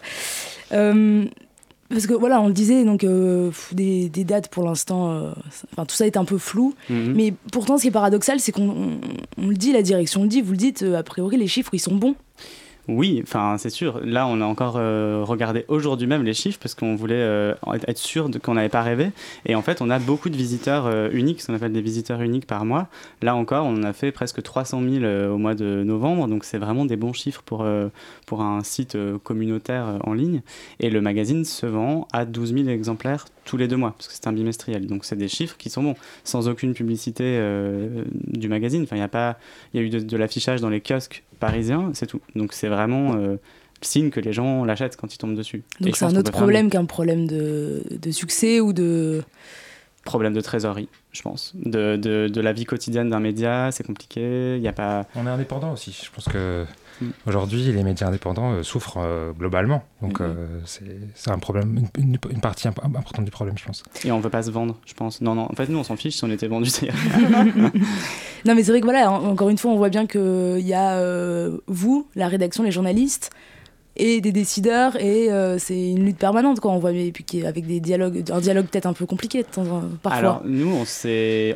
Euh, 1.91 1.95
parce 1.95 2.07
que 2.07 2.13
voilà, 2.13 2.41
on 2.41 2.47
le 2.47 2.53
disait, 2.53 2.83
donc 2.83 3.05
des, 3.71 4.09
des, 4.09 4.23
dates 4.23 4.49
pour 4.49 4.63
l'instant, 4.63 5.33
enfin 5.73 5.85
tout 5.85 5.95
ça 5.95 6.07
est 6.07 6.17
un 6.17 6.25
peu 6.25 6.37
flou. 6.37 6.73
Mhm. 6.89 7.13
Mais 7.15 7.33
pourtant, 7.51 7.77
ce 7.77 7.83
qui 7.83 7.87
est 7.89 7.91
paradoxal, 7.91 8.39
c'est 8.39 8.51
qu'on 8.51 8.99
on, 9.37 9.47
le 9.47 9.55
dit, 9.55 9.71
la 9.71 9.81
direction 9.81 10.23
le 10.23 10.27
dit, 10.27 10.41
vous 10.41 10.51
le 10.51 10.57
dites, 10.57 10.83
a 10.83 11.03
priori 11.03 11.37
les 11.37 11.47
chiffres 11.47 11.73
ils 11.73 11.79
sont 11.79 11.95
bons. 11.95 12.15
Oui, 12.87 13.19
enfin 13.23 13.57
c'est 13.57 13.71
sûr. 13.71 13.99
Là, 14.03 14.27
on 14.27 14.41
a 14.41 14.45
encore 14.45 14.75
euh, 14.77 15.23
regardé 15.23 15.65
aujourd'hui 15.69 16.05
même 16.05 16.23
les 16.23 16.35
chiffres 16.35 16.59
parce 16.61 16.75
qu'on 16.75 16.95
voulait 16.95 17.15
euh, 17.15 17.55
être 17.87 17.97
sûr 17.97 18.29
qu'on 18.43 18.53
n'avait 18.53 18.69
pas 18.69 18.83
rêvé. 18.83 19.11
Et 19.47 19.55
en 19.55 19.63
fait, 19.63 19.81
on 19.81 19.89
a 19.89 19.97
beaucoup 19.97 20.29
de 20.29 20.37
visiteurs 20.37 20.85
euh, 20.85 21.09
uniques, 21.11 21.41
ce 21.41 21.47
qu'on 21.47 21.55
appelle 21.55 21.73
des 21.73 21.81
visiteurs 21.81 22.21
uniques 22.21 22.45
par 22.45 22.63
mois. 22.63 22.87
Là 23.23 23.35
encore, 23.35 23.65
on 23.65 23.81
a 23.81 23.91
fait 23.91 24.11
presque 24.11 24.43
300 24.43 24.81
000 24.87 25.05
au 25.33 25.37
mois 25.37 25.55
de 25.55 25.83
novembre, 25.83 26.27
donc 26.27 26.43
c'est 26.43 26.59
vraiment 26.59 26.85
des 26.85 26.95
bons 26.95 27.13
chiffres 27.13 27.41
pour, 27.43 27.65
pour 28.27 28.41
un 28.41 28.63
site 28.63 28.97
communautaire 29.23 29.99
en 30.03 30.13
ligne. 30.13 30.41
Et 30.79 30.89
le 30.89 31.01
magazine 31.01 31.43
se 31.43 31.65
vend 31.65 32.07
à 32.13 32.25
12 32.25 32.53
000 32.53 32.67
exemplaires 32.67 33.25
tous 33.45 33.57
les 33.57 33.67
deux 33.67 33.77
mois 33.77 33.91
parce 33.91 34.07
que 34.07 34.13
c'est 34.13 34.27
un 34.27 34.33
bimestriel. 34.33 34.87
Donc 34.87 35.05
c'est 35.05 35.15
des 35.15 35.27
chiffres 35.27 35.57
qui 35.57 35.69
sont 35.69 35.83
bons, 35.83 35.95
sans 36.23 36.47
aucune 36.47 36.73
publicité 36.73 37.39
du 38.27 38.47
magazine. 38.47 38.83
Enfin, 38.83 38.95
il 38.95 38.99
y 38.99 39.03
a 39.03 39.07
pas, 39.07 39.37
il 39.73 39.81
y 39.81 39.83
a 39.83 39.87
eu 39.87 39.89
de 39.89 40.17
l'affichage 40.17 40.61
dans 40.61 40.69
les 40.69 40.81
kiosques 40.81 41.23
parisien, 41.35 41.91
c'est 41.93 42.07
tout. 42.07 42.21
Donc 42.35 42.53
c'est 42.53 42.67
vraiment 42.67 43.15
euh, 43.15 43.33
le 43.33 43.39
signe 43.81 44.09
que 44.09 44.19
les 44.19 44.33
gens 44.33 44.65
l'achètent 44.65 44.97
quand 44.97 45.13
ils 45.13 45.17
tombent 45.17 45.35
dessus. 45.35 45.63
Donc 45.81 45.95
c'est 45.95 46.05
un 46.05 46.15
autre 46.15 46.31
problème 46.31 46.69
qu'un 46.69 46.85
problème 46.85 47.27
de, 47.27 47.83
de, 47.89 48.11
succès 48.11 48.59
ou 48.59 48.73
de... 48.73 49.23
Problème 50.03 50.33
de 50.33 50.41
trésorerie, 50.41 50.89
je 51.13 51.21
pense. 51.23 51.53
De, 51.55 51.95
de, 51.95 52.27
de 52.27 52.41
la 52.41 52.53
vie 52.53 52.65
quotidienne 52.65 53.09
d'un 53.09 53.19
média, 53.19 53.71
c'est 53.71 53.83
compliqué. 53.83 54.55
Il 54.55 54.61
y 54.61 54.67
a 54.67 54.73
pas... 54.73 55.07
On 55.15 55.25
est 55.25 55.31
indépendant 55.31 55.73
aussi. 55.73 55.99
Je 56.03 56.11
pense 56.11 56.25
que 56.25 56.65
Mm. 57.01 57.07
Aujourd'hui, 57.27 57.71
les 57.71 57.83
médias 57.83 58.07
indépendants 58.07 58.53
euh, 58.53 58.63
souffrent 58.63 58.99
euh, 58.99 59.31
globalement. 59.33 59.83
Donc, 60.01 60.19
mm-hmm. 60.19 60.23
euh, 60.23 60.59
c'est 61.15 61.31
un 61.31 61.39
problème, 61.39 61.87
une, 61.97 62.17
partie 62.39 62.67
importante 62.67 63.25
du 63.25 63.31
problème, 63.31 63.57
je 63.57 63.65
pense. 63.65 63.83
Et 64.03 64.11
on 64.11 64.17
ne 64.17 64.21
veut 64.21 64.29
pas 64.29 64.43
se 64.43 64.51
vendre, 64.51 64.77
je 64.85 64.93
pense. 64.93 65.21
Non, 65.21 65.35
non. 65.35 65.47
En 65.51 65.55
fait, 65.55 65.67
nous, 65.69 65.77
on 65.77 65.83
s'en 65.83 65.95
fiche 65.95 66.15
si 66.15 66.23
on 66.23 66.31
était 66.31 66.47
vendu. 66.47 66.69
non, 68.45 68.55
mais 68.55 68.63
c'est 68.63 68.71
vrai 68.71 68.81
que 68.81 68.85
voilà, 68.85 69.11
encore 69.11 69.49
une 69.49 69.57
fois, 69.57 69.71
on 69.71 69.77
voit 69.77 69.89
bien 69.89 70.07
qu'il 70.07 70.59
y 70.59 70.73
a 70.73 71.49
vous, 71.67 72.07
la 72.15 72.27
rédaction, 72.27 72.63
les 72.63 72.71
journalistes, 72.71 73.31
et 73.97 74.21
des 74.21 74.31
décideurs 74.31 74.95
et 74.97 75.31
euh, 75.31 75.57
c'est 75.57 75.91
une 75.91 76.05
lutte 76.05 76.17
permanente 76.17 76.59
quoi. 76.59 76.71
On 76.71 76.79
voit 76.79 76.91
et 76.91 77.11
puis 77.11 77.45
avec 77.45 77.65
des 77.65 77.79
dialogues 77.79 78.23
un 78.31 78.39
dialogue 78.39 78.65
peut-être 78.65 78.85
un 78.85 78.93
peu 78.93 79.05
compliqué 79.05 79.43
de 79.43 79.47
temps, 79.47 79.83
parfois. 80.01 80.19
Alors 80.19 80.41
nous 80.45 80.71
on 80.71 80.83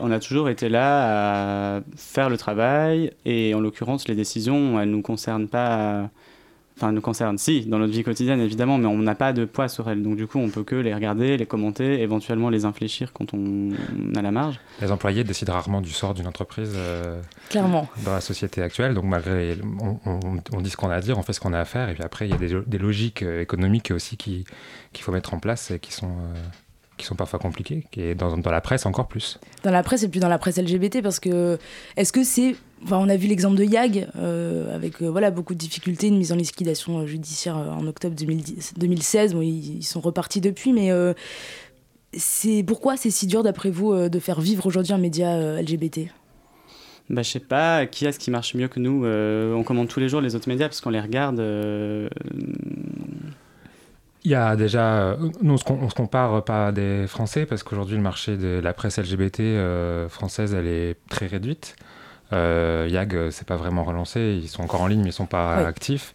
on 0.02 0.12
a 0.12 0.20
toujours 0.20 0.50
été 0.50 0.70
là 0.70 1.78
à 1.78 1.82
faire 1.96 2.30
le 2.30 2.38
travail 2.38 3.12
et 3.26 3.54
en 3.54 3.60
l'occurrence 3.60 4.08
les 4.08 4.16
décisions 4.16 4.80
elles 4.80 4.90
nous 4.90 5.02
concernent 5.02 5.48
pas 5.48 6.10
enfin 6.80 6.94
nous 6.94 7.02
concerne, 7.02 7.38
si, 7.38 7.66
dans 7.66 7.78
notre 7.78 7.92
vie 7.92 8.04
quotidienne 8.04 8.40
évidemment, 8.40 8.78
mais 8.78 8.88
on 8.88 8.98
n'a 8.98 9.16
pas 9.16 9.34
de 9.34 9.44
poids 9.44 9.68
sur 9.68 9.90
elles. 9.90 10.02
Donc 10.02 10.16
du 10.16 10.28
coup, 10.28 10.40
on 10.40 10.50
peut 10.50 10.64
que 10.64 10.76
les 10.76 10.94
regarder, 10.94 11.36
les 11.36 11.46
commenter, 11.46 12.02
éventuellement 12.02 12.50
les 12.50 12.64
infléchir 12.64 13.12
quand 13.12 13.34
on, 13.34 13.72
a 14.16 14.22
la 14.22 14.32
marge. 14.32 14.60
Les 14.82 14.92
employés 14.92 15.24
décident 15.24 15.54
rarement 15.54 15.82
du 15.82 15.92
sort 15.92 16.14
d'une 16.14 16.28
entreprise. 16.28 16.74
Euh, 16.76 17.22
Clairement. 17.50 17.88
Dans 18.06 18.14
la 18.14 18.22
société 18.22 18.62
actuelle, 18.62 18.94
donc 18.94 19.06
malgré, 19.06 19.58
on, 20.06 20.62
dit 20.62 20.70
ce 20.70 20.78
qu'on 20.78 20.90
a 20.90 20.96
à 20.96 21.02
dire, 21.02 21.18
on 21.18 21.24
fait 21.24 21.34
ce 21.34 21.40
qu'on 21.40 21.54
a 21.54 21.60
à 21.60 21.66
faire, 21.66 21.90
et 21.90 21.94
puis 21.94 22.04
après 22.04 22.28
il 22.28 22.32
y 22.32 22.34
a 22.34 22.62
des, 22.66 22.78
logiques 22.78 23.24
euh, 23.24 23.42
économiques 23.42 23.92
aussi 23.92 24.16
qu'il 24.16 24.46
faut 25.00 25.12
mettre 25.12 25.34
en 25.34 25.40
place 25.40 25.72
et 25.72 25.80
qui 25.80 25.92
sont 25.92 26.08
euh, 26.08 26.36
qui 27.00 27.06
sont 27.06 27.16
parfois 27.16 27.40
compliquées, 27.40 27.84
et 27.98 28.14
dans, 28.14 28.38
dans, 28.38 28.52
la 28.52 28.62
presse 28.62 28.86
encore 28.86 29.08
plus. 29.08 29.40
Dans 29.64 29.72
la 29.72 29.82
presse 29.82 30.04
et 30.04 30.10
puis 30.10 30.20
dans 30.20 30.28
la 30.28 30.38
presse 30.38 30.58
LGBT, 30.58 31.02
parce 31.02 31.20
que 31.20 31.58
est-ce 31.98 32.14
que 32.14 32.24
c'est... 32.24 32.56
Enfin, 32.84 32.98
on 32.98 33.10
a 33.10 33.18
vu 33.18 33.28
l'exemple 33.28 33.58
de 33.58 33.64
YAG, 33.64 34.08
euh, 34.16 34.74
avec 34.76 35.02
euh, 35.02 35.08
voilà, 35.08 35.32
beaucoup 35.32 35.54
de 35.54 35.60
difficultés, 35.60 36.08
une 36.08 36.18
mise 36.18 36.32
en 36.32 36.36
liquidation 36.36 37.00
euh, 37.00 37.06
judiciaire 37.08 37.58
en 37.58 37.86
octobre 37.88 38.16
2010, 38.16 38.76
2016. 38.78 39.34
Bon, 39.34 39.42
ils, 39.42 39.84
sont 39.84 40.00
repartis 40.00 40.40
depuis, 40.42 40.72
mais 40.72 40.92
c'est 42.14 42.64
pourquoi 42.64 42.98
c'est 42.98 43.10
si 43.10 43.28
dur, 43.28 43.44
d'après 43.44 43.72
vous, 43.72 44.10
de 44.10 44.20
faire 44.20 44.42
vivre 44.42 44.66
aujourd'hui 44.66 44.94
un 44.94 44.98
média 44.98 45.62
LGBT 45.62 46.02
bah, 47.10 47.24
je 47.24 47.32
sais 47.32 47.40
pas, 47.40 47.88
qui 47.88 48.06
est-ce 48.06 48.20
qui 48.20 48.30
marche 48.30 48.54
mieux 48.54 48.68
que 48.68 48.80
nous 48.80 49.04
On 49.04 49.64
commande 49.64 49.88
tous 49.88 50.00
les 50.00 50.10
jours 50.10 50.22
les 50.22 50.36
autres 50.36 50.48
médias 50.48 50.68
parce 50.68 50.80
qu'on 50.80 50.92
les 50.92 51.02
regarde. 51.02 51.42
Il 54.26 54.32
y 54.32 54.36
a 54.36 54.56
déjà, 54.58 54.98
euh, 54.98 55.30
nous 55.42 55.54
on 55.54 55.90
se, 55.90 55.96
compare 55.96 56.44
pas 56.44 56.74
des 56.74 57.08
Français 57.08 57.46
parce 57.46 57.64
qu'aujourd'hui 57.64 57.96
le 57.96 58.02
marché 58.02 58.36
de 58.36 58.60
la 58.62 58.74
presse 58.74 59.00
LGBT 59.00 59.40
euh, 59.40 60.10
française 60.10 60.54
elle 60.54 60.68
est 60.68 60.98
très 61.10 61.28
réduite. 61.28 61.76
Euh, 62.34 62.88
YAG 62.90 63.32
c'est 63.32 63.48
pas 63.48 63.56
vraiment 63.56 63.84
relancé, 63.84 64.38
ils 64.44 64.50
sont 64.50 64.62
encore 64.62 64.82
en 64.82 64.88
ligne 64.88 65.02
mais 65.02 65.10
ils 65.10 65.14
sont 65.14 65.26
pas 65.26 65.56
actifs. 65.66 66.14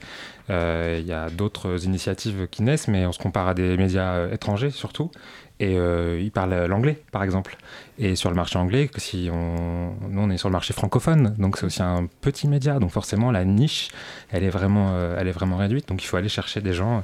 Euh, 0.51 0.99
il 1.01 1.07
y 1.07 1.15
a 1.15 1.31
d'autres 1.31 1.87
initiatives 1.87 2.47
qui 2.51 2.63
naissent 2.63 2.89
mais 2.89 3.07
on 3.07 3.13
se 3.13 3.19
compare 3.19 3.49
à 3.49 3.55
des 3.55 3.77
médias 3.79 4.29
étrangers 4.31 4.71
surtout 4.71 5.11
et 5.59 5.77
ils 5.77 6.31
parlent 6.31 6.67
l'anglais 6.67 7.03
par 7.11 7.23
exemple. 7.23 7.57
Et 7.99 8.17
sur 8.17 8.29
le 8.29 8.37
marché 8.37 8.59
anglais, 8.59 8.91
si 8.99 9.31
on, 9.33 9.95
nous 10.11 10.21
on 10.21 10.29
est 10.29 10.37
sur 10.37 10.51
le 10.51 10.53
marché 10.53 10.75
francophone 10.75 11.35
donc 11.39 11.57
c'est 11.57 11.65
aussi 11.65 11.83
un 11.83 12.07
petit 12.21 12.49
média 12.49 12.79
donc 12.79 12.91
forcément 12.91 13.31
la 13.31 13.47
niche 13.47 13.89
elle 14.31 14.45
est 14.45 14.51
vraiment, 14.51 14.95
elle 15.17 15.27
est 15.27 15.33
vraiment 15.33 15.57
réduite 15.57 15.89
donc 15.89 16.05
il 16.05 16.07
faut 16.07 16.19
aller 16.19 16.29
chercher 16.29 16.61
des 16.61 16.75
gens 16.75 17.03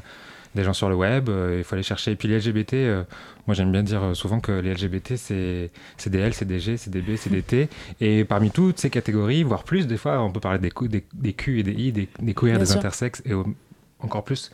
des 0.54 0.64
gens 0.64 0.72
sur 0.72 0.88
le 0.88 0.94
web, 0.94 1.28
euh, 1.28 1.56
il 1.58 1.64
faut 1.64 1.74
aller 1.74 1.82
chercher. 1.82 2.12
Et 2.12 2.16
puis 2.16 2.28
les 2.28 2.38
LGBT, 2.38 2.74
euh, 2.74 3.02
moi 3.46 3.54
j'aime 3.54 3.70
bien 3.70 3.82
dire 3.82 4.02
euh, 4.02 4.14
souvent 4.14 4.40
que 4.40 4.52
les 4.52 4.74
LGBT 4.74 5.16
c'est 5.16 5.70
des 6.06 6.18
L, 6.18 6.34
c'est 6.34 6.44
des 6.44 6.60
G, 6.60 6.76
c'est 6.76 6.90
des 6.90 7.02
B, 7.02 7.16
c'est 7.16 7.30
des 7.30 7.42
T. 7.42 7.68
Et 8.00 8.24
parmi 8.24 8.50
toutes 8.50 8.78
ces 8.78 8.90
catégories, 8.90 9.42
voire 9.42 9.64
plus, 9.64 9.86
des 9.86 9.96
fois 9.96 10.20
on 10.20 10.30
peut 10.30 10.40
parler 10.40 10.58
des, 10.58 10.72
des, 10.88 11.04
des 11.12 11.32
Q 11.32 11.60
et 11.60 11.62
des 11.62 11.72
I, 11.72 11.92
des, 11.92 12.08
des 12.20 12.34
queers, 12.34 12.58
des 12.58 12.72
intersexes 12.72 13.22
et 13.24 13.32
encore 14.00 14.24
plus 14.24 14.50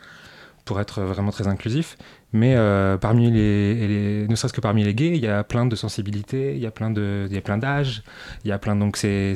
pour 0.65 0.81
être 0.81 1.01
vraiment 1.03 1.31
très 1.31 1.47
inclusif. 1.47 1.97
Mais 2.33 2.57
parmi 3.01 3.31
les, 3.31 4.27
ne 4.29 4.35
serait-ce 4.35 4.53
que 4.53 4.61
parmi 4.61 4.83
les 4.83 4.95
gays, 4.95 5.15
il 5.15 5.23
y 5.23 5.29
a 5.29 5.45
plein 5.45 5.65
de 5.65 5.77
sensibilités, 5.77 6.55
il 6.55 6.61
y 6.61 6.67
a 6.67 6.73
plein 6.73 6.91
de, 6.91 7.27
il 7.31 7.35
y 7.35 7.39
a 7.39 7.41
plein 7.41 7.57
d'âges, 7.57 8.03
il 8.45 8.49
y 8.49 8.53
a 8.53 8.59
plein 8.59 8.75
donc 8.77 8.97
c'est, 8.97 9.35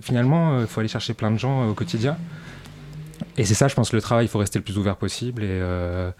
finalement 0.00 0.60
il 0.60 0.66
faut 0.66 0.80
aller 0.80 0.88
chercher 0.88 1.14
plein 1.14 1.32
de 1.32 1.38
gens 1.38 1.68
au 1.68 1.74
quotidien. 1.74 2.16
Et 3.38 3.44
c'est 3.44 3.54
ça, 3.54 3.68
je 3.68 3.74
pense, 3.74 3.92
le 3.92 4.00
travail, 4.00 4.26
il 4.26 4.28
faut 4.28 4.38
rester 4.38 4.58
le 4.58 4.64
plus 4.64 4.78
ouvert 4.78 4.96
possible 4.96 5.42
et 5.42 5.48
euh, 5.48 6.10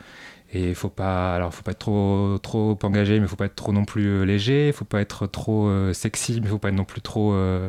et 0.53 0.73
faut 0.73 0.89
pas 0.89 1.35
alors 1.35 1.53
faut 1.53 1.63
pas 1.63 1.73
être 1.73 1.79
trop 1.79 2.39
trop 2.43 2.79
engagé 2.83 3.21
mais 3.21 3.27
faut 3.27 3.37
pas 3.37 3.47
être 3.47 3.55
trop 3.55 3.73
non 3.73 3.85
plus 3.85 4.07
euh, 4.07 4.25
léger 4.25 4.73
faut 4.73 4.87
pas 4.87 5.01
être 5.01 5.27
trop 5.27 5.69
euh, 5.69 5.93
sexy 5.93 6.41
mais 6.41 6.49
faut 6.49 6.59
pas 6.59 6.69
être 6.69 6.75
non 6.75 6.85
plus 6.85 7.03
trop 7.03 7.35
euh, 7.35 7.69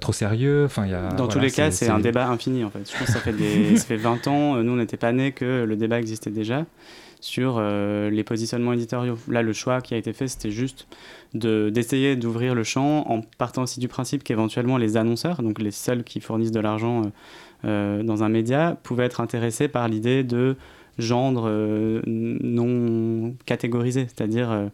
trop 0.00 0.12
sérieux. 0.12 0.64
Enfin 0.64 0.86
il 0.86 0.90
y 0.90 0.94
a 0.94 1.08
dans 1.10 1.28
tous 1.28 1.38
les 1.38 1.50
cas 1.50 1.70
c'est 1.70 1.88
un 1.88 2.00
débat 2.00 2.28
infini 2.28 2.64
en 2.64 2.70
fait. 2.70 2.90
Je 2.90 2.98
pense 2.98 3.06
que 3.06 3.12
ça 3.12 3.20
fait 3.20 3.32
des, 3.32 3.76
ça 3.76 3.84
fait 3.84 3.96
20 3.96 4.26
ans 4.26 4.56
nous 4.56 4.72
on 4.72 4.76
n'était 4.76 4.96
pas 4.96 5.12
nés 5.12 5.32
que 5.32 5.64
le 5.64 5.76
débat 5.76 6.00
existait 6.00 6.30
déjà 6.30 6.66
sur 7.20 7.60
les 7.60 8.24
positionnements 8.24 8.72
éditoriaux. 8.72 9.18
Là 9.28 9.42
le 9.42 9.52
choix 9.52 9.80
qui 9.80 9.94
a 9.94 9.96
été 9.96 10.12
fait 10.12 10.26
c'était 10.26 10.50
juste 10.50 10.88
de 11.34 11.70
d'essayer 11.70 12.16
d'ouvrir 12.16 12.54
le 12.54 12.64
champ 12.64 13.08
en 13.08 13.20
partant 13.38 13.62
aussi 13.62 13.78
du 13.78 13.88
principe 13.88 14.24
qu'éventuellement 14.24 14.78
les 14.78 14.96
annonceurs 14.96 15.42
donc 15.42 15.60
les 15.60 15.70
seuls 15.70 16.02
qui 16.02 16.20
fournissent 16.20 16.50
de 16.50 16.60
l'argent 16.60 17.02
dans 17.64 18.22
un 18.22 18.28
média 18.28 18.76
pouvaient 18.82 19.04
être 19.04 19.20
intéressés 19.20 19.68
par 19.68 19.88
l'idée 19.88 20.24
de 20.24 20.56
gendre 21.00 21.44
euh, 21.48 22.00
non 22.06 23.34
catégorisé, 23.46 24.06
c'est-à-dire 24.06 24.50
euh, 24.50 24.66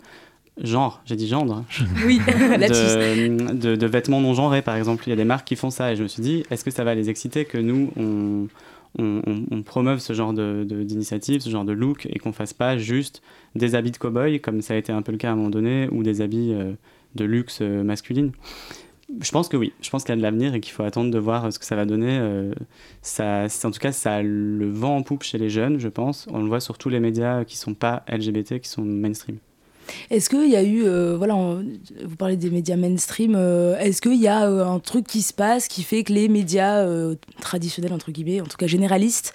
genre, 0.62 1.00
j'ai 1.04 1.16
dit 1.16 1.28
gendre, 1.28 1.64
oui, 2.04 2.18
de, 2.26 3.76
de, 3.76 3.86
vêtements 3.86 4.20
non 4.20 4.34
genrés 4.34 4.62
par 4.62 4.76
exemple. 4.76 5.04
Il 5.06 5.10
y 5.10 5.12
a 5.12 5.16
des 5.16 5.24
marques 5.24 5.46
qui 5.46 5.56
font 5.56 5.70
ça 5.70 5.92
et 5.92 5.96
je 5.96 6.02
me 6.02 6.08
suis 6.08 6.22
dit, 6.22 6.44
est-ce 6.50 6.64
que 6.64 6.70
ça 6.70 6.84
va 6.84 6.94
les 6.94 7.08
exciter 7.08 7.44
que 7.44 7.58
nous, 7.58 7.90
on, 7.96 8.48
on, 8.98 9.22
on, 9.50 9.62
promeuve 9.62 9.98
ce 9.98 10.12
genre 10.12 10.32
d'initiative, 10.32 11.40
ce 11.40 11.50
genre 11.50 11.64
de 11.64 11.72
look 11.72 12.06
et 12.06 12.18
qu'on 12.18 12.32
fasse 12.32 12.52
pas 12.52 12.78
juste 12.78 13.22
des 13.54 13.74
habits 13.74 13.92
de 13.92 13.98
cow-boy 13.98 14.40
comme 14.40 14.62
ça 14.62 14.74
a 14.74 14.76
été 14.76 14.92
un 14.92 15.02
peu 15.02 15.12
le 15.12 15.18
cas 15.18 15.30
à 15.30 15.32
un 15.32 15.36
moment 15.36 15.50
donné 15.50 15.88
ou 15.90 16.02
des 16.02 16.20
habits 16.20 16.54
de 17.14 17.24
luxe 17.24 17.60
masculine. 17.60 18.32
Je 19.20 19.30
pense 19.30 19.48
que 19.48 19.56
oui, 19.56 19.72
je 19.80 19.90
pense 19.90 20.02
qu'il 20.02 20.10
y 20.10 20.12
a 20.14 20.16
de 20.16 20.22
l'avenir 20.22 20.54
et 20.54 20.60
qu'il 20.60 20.72
faut 20.72 20.82
attendre 20.82 21.12
de 21.12 21.18
voir 21.18 21.52
ce 21.52 21.58
que 21.58 21.64
ça 21.64 21.76
va 21.76 21.84
donner. 21.84 22.18
Euh, 22.20 22.52
ça, 23.02 23.46
en 23.64 23.70
tout 23.70 23.78
cas, 23.78 23.92
ça 23.92 24.14
a 24.14 24.22
le 24.22 24.68
vent 24.68 24.96
en 24.96 25.02
poupe 25.02 25.22
chez 25.22 25.38
les 25.38 25.48
jeunes, 25.48 25.78
je 25.78 25.88
pense. 25.88 26.26
On 26.32 26.40
le 26.40 26.48
voit 26.48 26.60
sur 26.60 26.76
tous 26.76 26.88
les 26.88 26.98
médias 26.98 27.44
qui 27.44 27.54
ne 27.54 27.60
sont 27.60 27.74
pas 27.74 28.02
LGBT, 28.08 28.58
qui 28.58 28.68
sont 28.68 28.82
mainstream. 28.82 29.38
Est-ce 30.10 30.28
qu'il 30.28 30.50
y 30.50 30.56
a 30.56 30.64
eu, 30.64 30.82
voilà, 31.16 31.34
vous 31.34 32.16
parlez 32.16 32.36
des 32.36 32.50
médias 32.50 32.74
mainstream, 32.74 33.36
est-ce 33.78 34.02
qu'il 34.02 34.20
y 34.20 34.26
a 34.26 34.44
un 34.44 34.80
truc 34.80 35.06
qui 35.06 35.22
se 35.22 35.32
passe 35.32 35.68
qui 35.68 35.84
fait 35.84 36.02
que 36.02 36.12
les 36.12 36.28
médias 36.28 36.84
traditionnels, 37.40 37.92
entre 37.92 38.10
guillemets, 38.10 38.40
en 38.40 38.46
tout 38.46 38.56
cas 38.56 38.66
généralistes, 38.66 39.32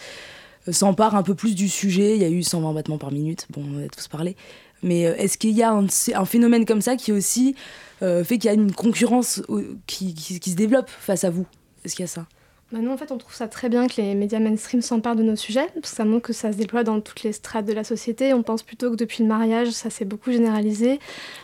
s'emparent 0.70 1.16
un 1.16 1.24
peu 1.24 1.36
plus 1.36 1.56
du 1.56 1.70
sujet? 1.70 2.18
Il 2.18 2.22
y 2.22 2.26
a 2.26 2.30
eu 2.30 2.44
120 2.44 2.74
battements 2.74 2.98
par 2.98 3.14
minute, 3.14 3.48
bon, 3.50 3.64
on 3.74 3.86
a 3.86 3.88
tous 3.88 4.10
parlé. 4.10 4.36
Mais 4.84 5.02
est-ce 5.02 5.38
qu'il 5.38 5.52
y 5.52 5.64
a 5.64 5.72
un, 5.72 6.26
phénomène 6.26 6.66
comme 6.66 6.82
ça 6.82 6.96
qui 6.96 7.12
aussi 7.12 7.56
fait 8.00 8.38
qu'il 8.40 8.46
y 8.46 8.50
a 8.50 8.54
une 8.54 8.72
concurrence 8.72 9.44
qui, 9.86 10.16
se 10.18 10.56
développe 10.56 10.90
face 10.90 11.24
à 11.24 11.30
vous? 11.30 11.46
Est-ce 11.86 11.96
qu'il 11.96 12.04
y 12.04 12.06
a 12.06 12.08
ça? 12.08 12.26
Bah 12.72 12.80
nous, 12.80 12.92
en 12.92 12.96
fait, 12.96 13.12
on 13.12 13.18
trouve 13.18 13.34
ça 13.34 13.50
très 13.50 13.68
bien 13.68 13.88
que 13.88 13.98
les 13.98 14.16
médias 14.16 14.40
mainstream 14.40 14.82
s'emparent 14.82 15.18
de 15.18 15.24
nos 15.24 15.36
sujets, 15.36 15.68
parce 15.74 15.90
que 15.90 15.96
ça 15.98 16.06
montre 16.06 16.28
que 16.28 16.32
ça 16.32 16.54
se 16.54 16.58
déploie 16.58 16.86
dans 16.86 17.02
toutes 17.02 17.24
les 17.24 17.34
strates 17.34 17.66
de 17.66 17.74
la 17.74 17.84
société. 17.84 18.34
On 18.34 18.44
pense 18.44 18.64
plutôt 18.64 18.90
que 18.92 18.96
depuis 18.96 19.24
le 19.24 19.28
mariage, 19.28 19.72
ça 19.72 19.90
s'est 19.90 20.06
beaucoup 20.06 20.32
généralisé. 20.32 21.00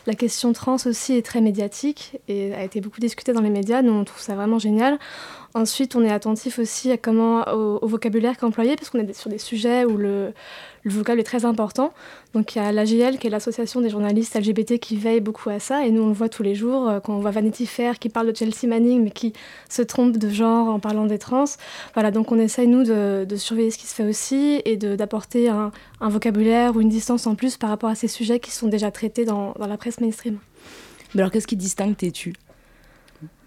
La 0.05 0.13
question 0.13 0.53
trans 0.53 0.77
aussi 0.85 1.15
est 1.15 1.25
très 1.25 1.41
médiatique 1.41 2.17
et 2.29 2.53
a 2.53 2.63
été 2.63 2.79
beaucoup 2.79 3.01
discutée 3.01 3.33
dans 3.33 3.41
les 3.41 3.49
médias. 3.49 3.81
Nous, 3.81 3.91
on 3.91 4.05
trouve 4.05 4.21
ça 4.21 4.35
vraiment 4.35 4.57
génial. 4.57 4.99
Ensuite, 5.53 5.97
on 5.97 6.05
est 6.05 6.11
attentif 6.11 6.59
aussi 6.59 6.91
à 6.91 6.97
comment, 6.97 7.43
au, 7.49 7.85
vocabulaire 7.85 8.37
qu'employer, 8.37 8.77
parce 8.77 8.89
qu'on 8.89 8.99
est 8.99 9.11
sur 9.11 9.29
des 9.29 9.37
sujets 9.37 9.83
où 9.83 9.97
le, 9.97 10.31
le 10.87 10.93
vocable 10.93 11.19
est 11.19 11.25
très 11.25 11.45
important. 11.45 11.93
Donc 12.33 12.55
il 12.55 12.59
y 12.59 12.61
a 12.61 12.71
l'AGL, 12.71 13.17
qui 13.19 13.27
est 13.27 13.29
l'association 13.29 13.81
des 13.81 13.89
journalistes 13.89 14.35
LGBT, 14.35 14.79
qui 14.79 14.95
veille 14.95 15.19
beaucoup 15.19 15.49
à 15.49 15.59
ça. 15.59 15.85
Et 15.85 15.91
nous, 15.91 16.01
on 16.03 16.07
le 16.07 16.13
voit 16.13 16.29
tous 16.29 16.43
les 16.43 16.55
jours, 16.55 16.87
euh, 16.87 16.99
quand 16.99 17.13
on 17.13 17.19
voit 17.19 17.31
Vanity 17.31 17.65
Fair 17.65 17.99
qui 17.99 18.09
parle 18.09 18.31
de 18.31 18.35
Chelsea 18.35 18.67
Manning, 18.67 19.03
mais 19.03 19.11
qui 19.11 19.33
se 19.69 19.81
trompe 19.81 20.17
de 20.17 20.29
genre 20.29 20.69
en 20.69 20.79
parlant 20.79 21.05
des 21.05 21.19
trans. 21.19 21.43
Voilà, 21.93 22.11
donc 22.11 22.31
on 22.31 22.39
essaye, 22.39 22.67
nous, 22.67 22.83
de, 22.83 23.25
surveiller 23.35 23.71
ce 23.71 23.77
qui 23.77 23.85
se 23.85 23.93
fait 23.93 24.07
aussi 24.07 24.61
et 24.65 24.77
d'apporter 24.77 25.49
un, 25.49 25.71
vocabulaire 26.01 26.75
ou 26.75 26.81
une 26.81 26.89
distance 26.89 27.27
en 27.27 27.35
plus 27.35 27.57
par 27.57 27.69
rapport 27.69 27.89
à 27.89 27.95
ces 27.95 28.07
sujets 28.07 28.39
qui 28.39 28.51
sont 28.51 28.67
déjà 28.67 28.89
traités 28.89 29.25
dans, 29.25 29.53
la 29.59 29.77
presse 29.77 29.99
mainstream. 29.99 30.37
Mais 31.13 31.21
alors, 31.21 31.31
qu'est-ce 31.31 31.47
qui 31.47 31.57
distingue 31.57 31.95
Tétu 31.95 32.33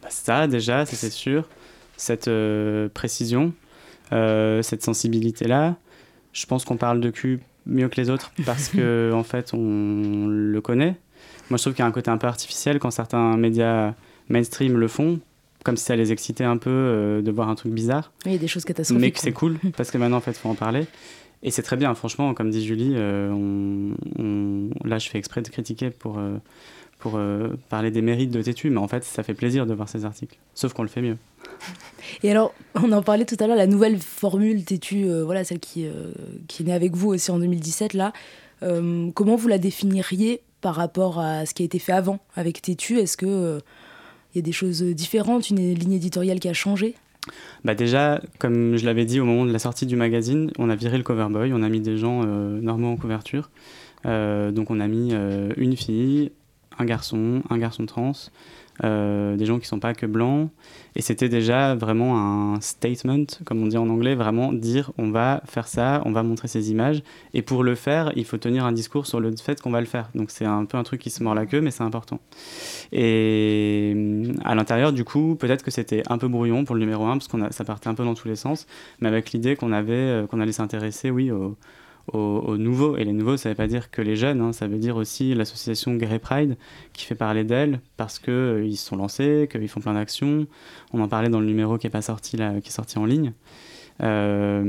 bah, 0.03 0.09
Ça, 0.11 0.47
déjà, 0.47 0.85
c'est 0.85 1.11
sûr 1.11 1.49
cette 1.97 2.29
euh, 2.29 2.89
précision, 2.89 3.53
euh, 4.13 4.63
cette 4.63 4.83
sensibilité-là. 4.83 5.77
Je 6.33 6.47
pense 6.47 6.65
qu'on 6.65 6.77
parle 6.77 7.01
de 7.01 7.11
cul 7.11 7.41
mieux 7.67 7.89
que 7.89 8.01
les 8.01 8.11
autres 8.11 8.33
parce 8.47 8.69
que 8.69 9.13
en 9.15 9.23
fait 9.23 9.53
on 9.53 10.27
le 10.29 10.61
connaît. 10.61 10.97
Moi 11.51 11.57
je 11.57 11.63
trouve 11.63 11.75
qu'il 11.75 11.83
y 11.83 11.87
a 11.87 11.89
un 11.89 11.93
côté 11.93 12.11
un 12.11 12.19
peu 12.19 12.27
artificiel 12.27 12.79
quand 12.79 12.91
certains 12.91 13.37
médias 13.37 13.95
mainstream 14.29 14.77
le 14.77 14.89
font, 14.89 15.21
comme 15.65 15.77
si 15.77 15.85
ça 15.85 15.97
les 15.97 16.13
excitait 16.13 16.45
un 16.45 16.57
peu 16.57 16.71
euh, 16.71 17.23
de 17.23 17.31
voir 17.31 17.49
un 17.49 17.55
truc 17.55 17.73
bizarre. 17.73 18.13
il 18.25 18.33
y 18.33 18.37
a 18.37 18.39
des 18.39 18.49
choses 18.49 18.65
catastrophiques. 18.65 19.01
Mais 19.01 19.11
que 19.11 19.19
c'est 19.19 19.33
cool 19.33 19.59
parce 19.77 19.91
que 19.91 19.99
maintenant 19.99 20.19
en 20.19 20.23
fait 20.23 20.37
faut 20.37 20.49
en 20.49 20.55
parler. 20.55 20.87
Et 21.43 21.51
c'est 21.51 21.63
très 21.63 21.79
bien, 21.79 21.95
franchement, 21.95 22.35
comme 22.35 22.51
dit 22.51 22.67
Julie, 22.67 22.95
on, 22.99 23.95
là 24.85 24.99
je 24.99 25.09
fais 25.09 25.17
exprès 25.17 25.41
de 25.41 25.49
critiquer 25.49 25.89
pour, 25.89 26.21
pour 27.01 27.19
parler 27.69 27.91
des 27.91 28.03
mérites 28.03 28.31
de 28.31 28.43
Tétu, 28.43 28.71
mais 28.71 28.79
en 28.79 28.89
fait 28.89 29.05
ça 29.05 29.23
fait 29.23 29.35
plaisir 29.35 29.67
de 29.67 29.75
voir 29.75 29.89
ces 29.89 30.05
articles, 30.05 30.39
sauf 30.55 30.73
qu'on 30.73 30.83
le 30.83 30.89
fait 30.89 31.03
mieux. 31.03 31.17
Et 32.23 32.31
alors, 32.31 32.55
on 32.75 32.91
en 32.93 33.03
parlait 33.03 33.25
tout 33.25 33.37
à 33.41 33.47
l'heure, 33.47 33.57
la 33.57 33.67
nouvelle 33.67 33.99
formule 33.99 34.65
têtue, 34.65 35.05
euh, 35.05 35.25
voilà, 35.25 35.45
celle 35.45 35.61
qui, 35.61 35.87
euh, 35.87 36.13
qui 36.49 36.63
est 36.63 36.67
née 36.67 36.73
avec 36.73 36.95
vous 36.95 37.09
aussi 37.09 37.31
en 37.31 37.39
2017, 37.39 37.95
là, 37.95 38.13
euh, 38.63 39.11
comment 39.15 39.37
vous 39.37 39.49
la 39.49 39.59
définiriez 39.59 40.41
par 40.61 40.75
rapport 40.75 41.19
à 41.19 41.47
ce 41.47 41.55
qui 41.55 41.63
a 41.63 41.65
été 41.65 41.79
fait 41.79 41.93
avant 41.93 42.21
avec 42.37 42.61
Tétu? 42.61 42.99
Est-ce 42.99 43.17
qu'il 43.17 43.61
il 44.35 44.39
y 44.39 44.39
a 44.39 44.43
des 44.43 44.53
choses 44.53 44.83
différentes, 44.83 45.51
une 45.51 45.75
ligne 45.75 45.95
éditoriale 45.95 46.41
qui 46.41 46.49
a 46.49 46.53
changé? 46.53 46.95
Bah 47.65 47.75
déjà, 47.75 48.21
comme 48.39 48.77
je 48.77 48.85
l'avais 48.85 49.05
dit 49.05 49.21
au 49.21 49.25
moment 49.25 49.45
de 49.45 49.53
la 49.53 49.59
sortie 49.59 49.87
du 49.87 49.97
magazine, 49.97 50.51
on 50.59 50.71
a 50.71 50.77
viré 50.77 50.97
le 50.97 51.03
cover 51.03 51.27
boy, 51.31 51.53
on 51.53 51.63
a 51.63 51.69
mis 51.69 51.81
des 51.81 51.97
gens 51.97 52.25
normaux 52.25 52.89
en 52.89 52.97
couverture. 52.97 53.51
donc 54.05 54.71
on 54.71 54.79
a 54.81 54.87
mis 54.87 55.13
une 55.57 55.77
fille, 55.77 56.31
un 56.79 56.85
garçon, 56.85 57.43
un 57.51 57.59
garçon 57.59 57.87
trans, 57.87 58.13
euh, 58.83 59.37
des 59.37 59.45
gens 59.45 59.59
qui 59.59 59.67
sont 59.67 59.79
pas 59.79 59.93
que 59.93 60.07
blancs. 60.07 60.49
Et 60.97 61.03
c'était 61.03 61.29
déjà 61.29 61.75
vraiment 61.75 62.19
un 62.19 62.61
statement, 62.61 63.27
comme 63.45 63.63
on 63.63 63.67
dit 63.67 63.77
en 63.77 63.89
anglais, 63.89 64.15
vraiment 64.15 64.53
dire 64.53 64.93
on 64.97 65.11
va 65.11 65.43
faire 65.45 65.69
ça, 65.69 66.03
on 66.07 66.13
va 66.13 66.23
montrer 66.23 66.49
ces 66.49 66.71
images. 66.71 67.03
Et 67.35 67.43
pour 67.43 67.63
le 67.63 67.75
faire, 67.75 68.13
il 68.17 68.25
faut 68.25 68.39
tenir 68.39 68.65
un 68.65 68.73
discours 68.73 69.07
sur 69.07 69.21
le 69.21 69.35
fait 69.37 69.61
qu'on 69.61 69.71
va 69.71 69.81
le 69.81 69.87
faire. 69.87 70.09
Donc 70.15 70.31
c'est 70.31 70.47
un 70.47 70.65
peu 70.65 70.79
un 70.79 70.83
truc 70.83 71.01
qui 71.01 71.11
se 71.11 71.23
mord 71.23 71.35
la 71.35 71.47
queue, 71.47 71.61
mais 71.61 71.71
c'est 71.71 71.83
important. 71.83 72.21
Et 72.93 73.93
euh, 73.95 74.33
à 74.45 74.55
l'intérieur, 74.55 74.93
du 74.93 75.05
coup, 75.05 75.37
peut-être 75.39 75.63
que 75.63 75.71
c'était 75.71 76.03
un 76.09 76.19
peu 76.19 76.29
brouillon 76.29 76.65
pour 76.65 76.75
le 76.75 76.81
numéro 76.81 77.05
1, 77.05 77.19
parce 77.19 77.29
que 77.29 77.37
ça 77.53 77.65
partait 77.65 77.89
un 77.89 77.95
peu 77.95 78.05
dans 78.05 78.15
tous 78.15 78.29
les 78.29 78.37
sens, 78.37 78.67
mais 79.01 79.09
avec 79.09 79.33
l'idée 79.33 79.57
qu'on 79.57 79.73
avait, 79.73 79.93
euh, 79.93 80.27
qu'on 80.27 80.41
allait 80.41 80.53
s'intéresser, 80.53 81.11
oui, 81.11 81.31
au 81.31 81.57
aux, 82.13 82.57
nouveaux. 82.57 82.97
Et 82.97 83.05
les 83.05 83.13
nouveaux, 83.13 83.37
ça 83.37 83.49
ne 83.49 83.55
veut 83.55 83.57
pas 83.57 83.67
dire 83.67 83.91
que 83.91 84.03
les 84.03 84.17
jeunes, 84.17 84.41
hein. 84.41 84.53
ça 84.53 84.67
veut 84.67 84.79
dire 84.79 84.97
aussi 84.97 85.35
l'association 85.35 85.95
Grey 85.95 86.19
Pride 86.19 86.57
qui 86.93 87.05
fait 87.05 87.15
parler 87.15 87.45
d'elle 87.45 87.81
parce 87.97 88.19
qu'ils 88.19 88.33
euh, 88.33 88.71
se 88.71 88.87
sont 88.87 88.97
lancés, 88.97 89.49
qu'ils 89.51 89.69
font 89.69 89.81
plein 89.81 89.95
d'actions. 89.95 90.47
On 90.93 91.01
en 91.01 91.09
parlait 91.09 91.29
dans 91.29 91.41
le 91.41 91.47
numéro 91.47 91.79
qui 91.79 91.87
est, 91.87 91.91
pas 91.91 92.03
sorti, 92.03 92.37
là, 92.37 92.61
qui 92.61 92.69
est 92.69 92.73
sorti 92.73 92.99
en 92.99 93.05
ligne. 93.05 93.33
Euh, 94.03 94.63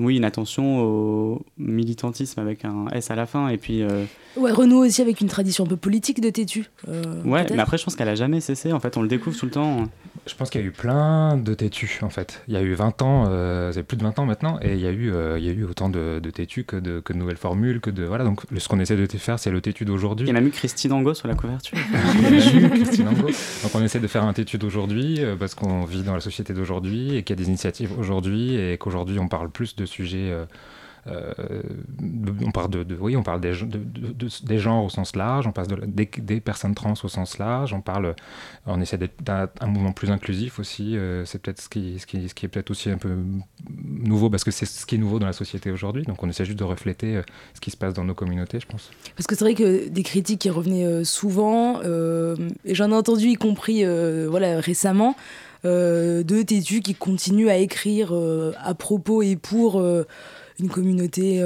oui, 0.00 0.16
une 0.16 0.24
attention 0.24 0.80
au 0.80 1.42
militantisme 1.58 2.40
avec 2.40 2.64
un 2.64 2.86
S 2.92 3.10
à 3.10 3.14
la 3.14 3.26
fin. 3.26 3.48
Et 3.48 3.58
puis. 3.58 3.82
Euh, 3.82 4.04
ouais, 4.36 4.50
Renault 4.50 4.84
aussi 4.84 5.02
avec 5.02 5.20
une 5.20 5.28
tradition 5.28 5.64
un 5.64 5.66
peu 5.66 5.76
politique 5.76 6.20
de 6.20 6.30
têtu. 6.30 6.70
ouais, 6.86 7.46
mais 7.50 7.58
après, 7.58 7.76
je 7.76 7.84
pense 7.84 7.96
qu'elle 7.96 8.08
a 8.08 8.14
jamais 8.14 8.40
cessé. 8.40 8.72
En 8.72 8.80
fait, 8.80 8.96
on 8.96 9.02
le 9.02 9.08
découvre 9.08 9.36
tout 9.36 9.46
le 9.46 9.52
temps. 9.52 9.84
Je 10.28 10.34
pense 10.34 10.50
qu'il 10.50 10.60
y 10.60 10.64
a 10.64 10.66
eu 10.66 10.72
plein 10.72 11.36
de 11.36 11.54
têtus, 11.54 12.00
en 12.02 12.10
fait. 12.10 12.42
Il 12.48 12.54
y 12.54 12.56
a 12.56 12.62
eu 12.62 12.74
20 12.74 13.02
ans, 13.02 13.24
euh, 13.28 13.72
c'est 13.72 13.82
plus 13.82 13.96
de 13.96 14.02
20 14.02 14.18
ans 14.18 14.26
maintenant, 14.26 14.58
et 14.62 14.74
il 14.74 14.80
y 14.80 14.86
a 14.86 14.90
eu, 14.90 15.12
il 15.38 15.44
y 15.44 15.48
a 15.48 15.52
eu 15.52 15.64
autant 15.64 15.88
de, 15.88 16.20
de 16.22 16.30
têtus 16.30 16.64
que 16.64 16.76
de, 16.76 17.00
que 17.00 17.12
de 17.12 17.18
nouvelles 17.18 17.36
formules, 17.36 17.80
que 17.80 17.90
de. 17.90 18.04
Voilà, 18.04 18.24
donc 18.24 18.42
ce 18.56 18.68
qu'on 18.68 18.78
essaie 18.80 18.96
de 18.96 19.06
faire, 19.06 19.38
c'est 19.38 19.50
le 19.50 19.60
têtu 19.60 19.84
d'aujourd'hui. 19.84 20.26
Il 20.26 20.28
y 20.28 20.36
a 20.36 20.40
même 20.40 20.46
eu 20.46 20.52
Christine 20.52 20.92
Angot 20.92 21.14
sur 21.14 21.28
la 21.28 21.34
couverture. 21.34 21.78
il 22.14 22.22
y 22.22 22.26
a 22.26 22.60
même 22.60 22.74
eu 22.74 22.82
Christine 22.82 23.08
Angot. 23.08 23.28
Donc 23.28 23.74
on 23.74 23.82
essaie 23.82 24.00
de 24.00 24.06
faire 24.06 24.24
un 24.24 24.32
têtu 24.32 24.58
d'aujourd'hui, 24.58 25.20
parce 25.38 25.54
qu'on 25.54 25.84
vit 25.84 26.02
dans 26.02 26.14
la 26.14 26.20
société 26.20 26.52
d'aujourd'hui, 26.52 27.16
et 27.16 27.22
qu'il 27.22 27.36
y 27.36 27.38
a 27.38 27.42
des 27.42 27.48
initiatives 27.48 27.98
aujourd'hui, 27.98 28.56
et 28.56 28.76
qu'aujourd'hui 28.78 29.18
on 29.18 29.28
parle 29.28 29.50
plus 29.50 29.76
de 29.76 29.86
sujets. 29.86 30.32
Euh, 31.08 31.32
euh, 31.38 31.62
on 32.44 32.50
parle 32.50 32.70
de, 32.70 32.96
oui, 33.00 33.16
on 33.16 33.22
parle 33.22 33.40
des, 33.40 34.58
genres 34.58 34.84
au 34.84 34.88
sens 34.88 35.16
large, 35.16 35.46
on 35.46 35.52
parle 35.52 35.68
de, 35.68 35.86
des, 35.86 36.40
personnes 36.40 36.74
trans 36.74 36.94
au 37.02 37.08
sens 37.08 37.38
large, 37.38 37.72
on 37.72 37.80
parle, 37.80 38.14
on 38.66 38.80
essaie 38.80 38.98
d'être 38.98 39.14
un 39.60 39.66
mouvement 39.66 39.92
plus 39.92 40.10
inclusif 40.10 40.58
aussi. 40.58 40.96
Euh, 40.96 41.24
c'est 41.24 41.40
peut-être 41.40 41.60
ce 41.60 41.68
qui, 41.68 41.96
est 41.96 42.48
peut-être 42.48 42.70
aussi 42.70 42.90
un 42.90 42.98
peu 42.98 43.16
nouveau 43.70 44.30
parce 44.30 44.44
que 44.44 44.50
c'est 44.50 44.66
ce 44.66 44.86
qui 44.86 44.96
est 44.96 44.98
nouveau 44.98 45.18
dans 45.18 45.26
la 45.26 45.32
société 45.32 45.70
aujourd'hui. 45.70 46.02
Donc 46.02 46.22
on 46.22 46.28
essaie 46.28 46.44
juste 46.44 46.58
de 46.58 46.64
refléter 46.64 47.20
ce 47.54 47.60
qui 47.60 47.70
se 47.70 47.76
passe 47.76 47.94
dans 47.94 48.04
nos 48.04 48.14
communautés, 48.14 48.60
je 48.60 48.66
pense. 48.66 48.90
Parce 49.16 49.26
que 49.26 49.34
c'est 49.34 49.44
vrai 49.44 49.54
que 49.54 49.88
des 49.88 50.02
critiques 50.02 50.40
qui 50.40 50.50
revenaient 50.50 51.04
souvent, 51.04 51.80
et 51.82 52.74
j'en 52.74 52.90
ai 52.90 52.94
entendu 52.94 53.28
y 53.28 53.34
compris 53.34 53.84
voilà 54.28 54.60
récemment. 54.60 55.16
Euh, 55.64 56.22
de 56.22 56.42
Tétu 56.42 56.80
qui 56.80 56.94
continue 56.94 57.50
à 57.50 57.56
écrire 57.56 58.14
euh, 58.14 58.52
à 58.62 58.74
propos 58.74 59.22
et 59.22 59.34
pour 59.34 59.80
euh, 59.80 60.06
une 60.60 60.68
communauté 60.68 61.42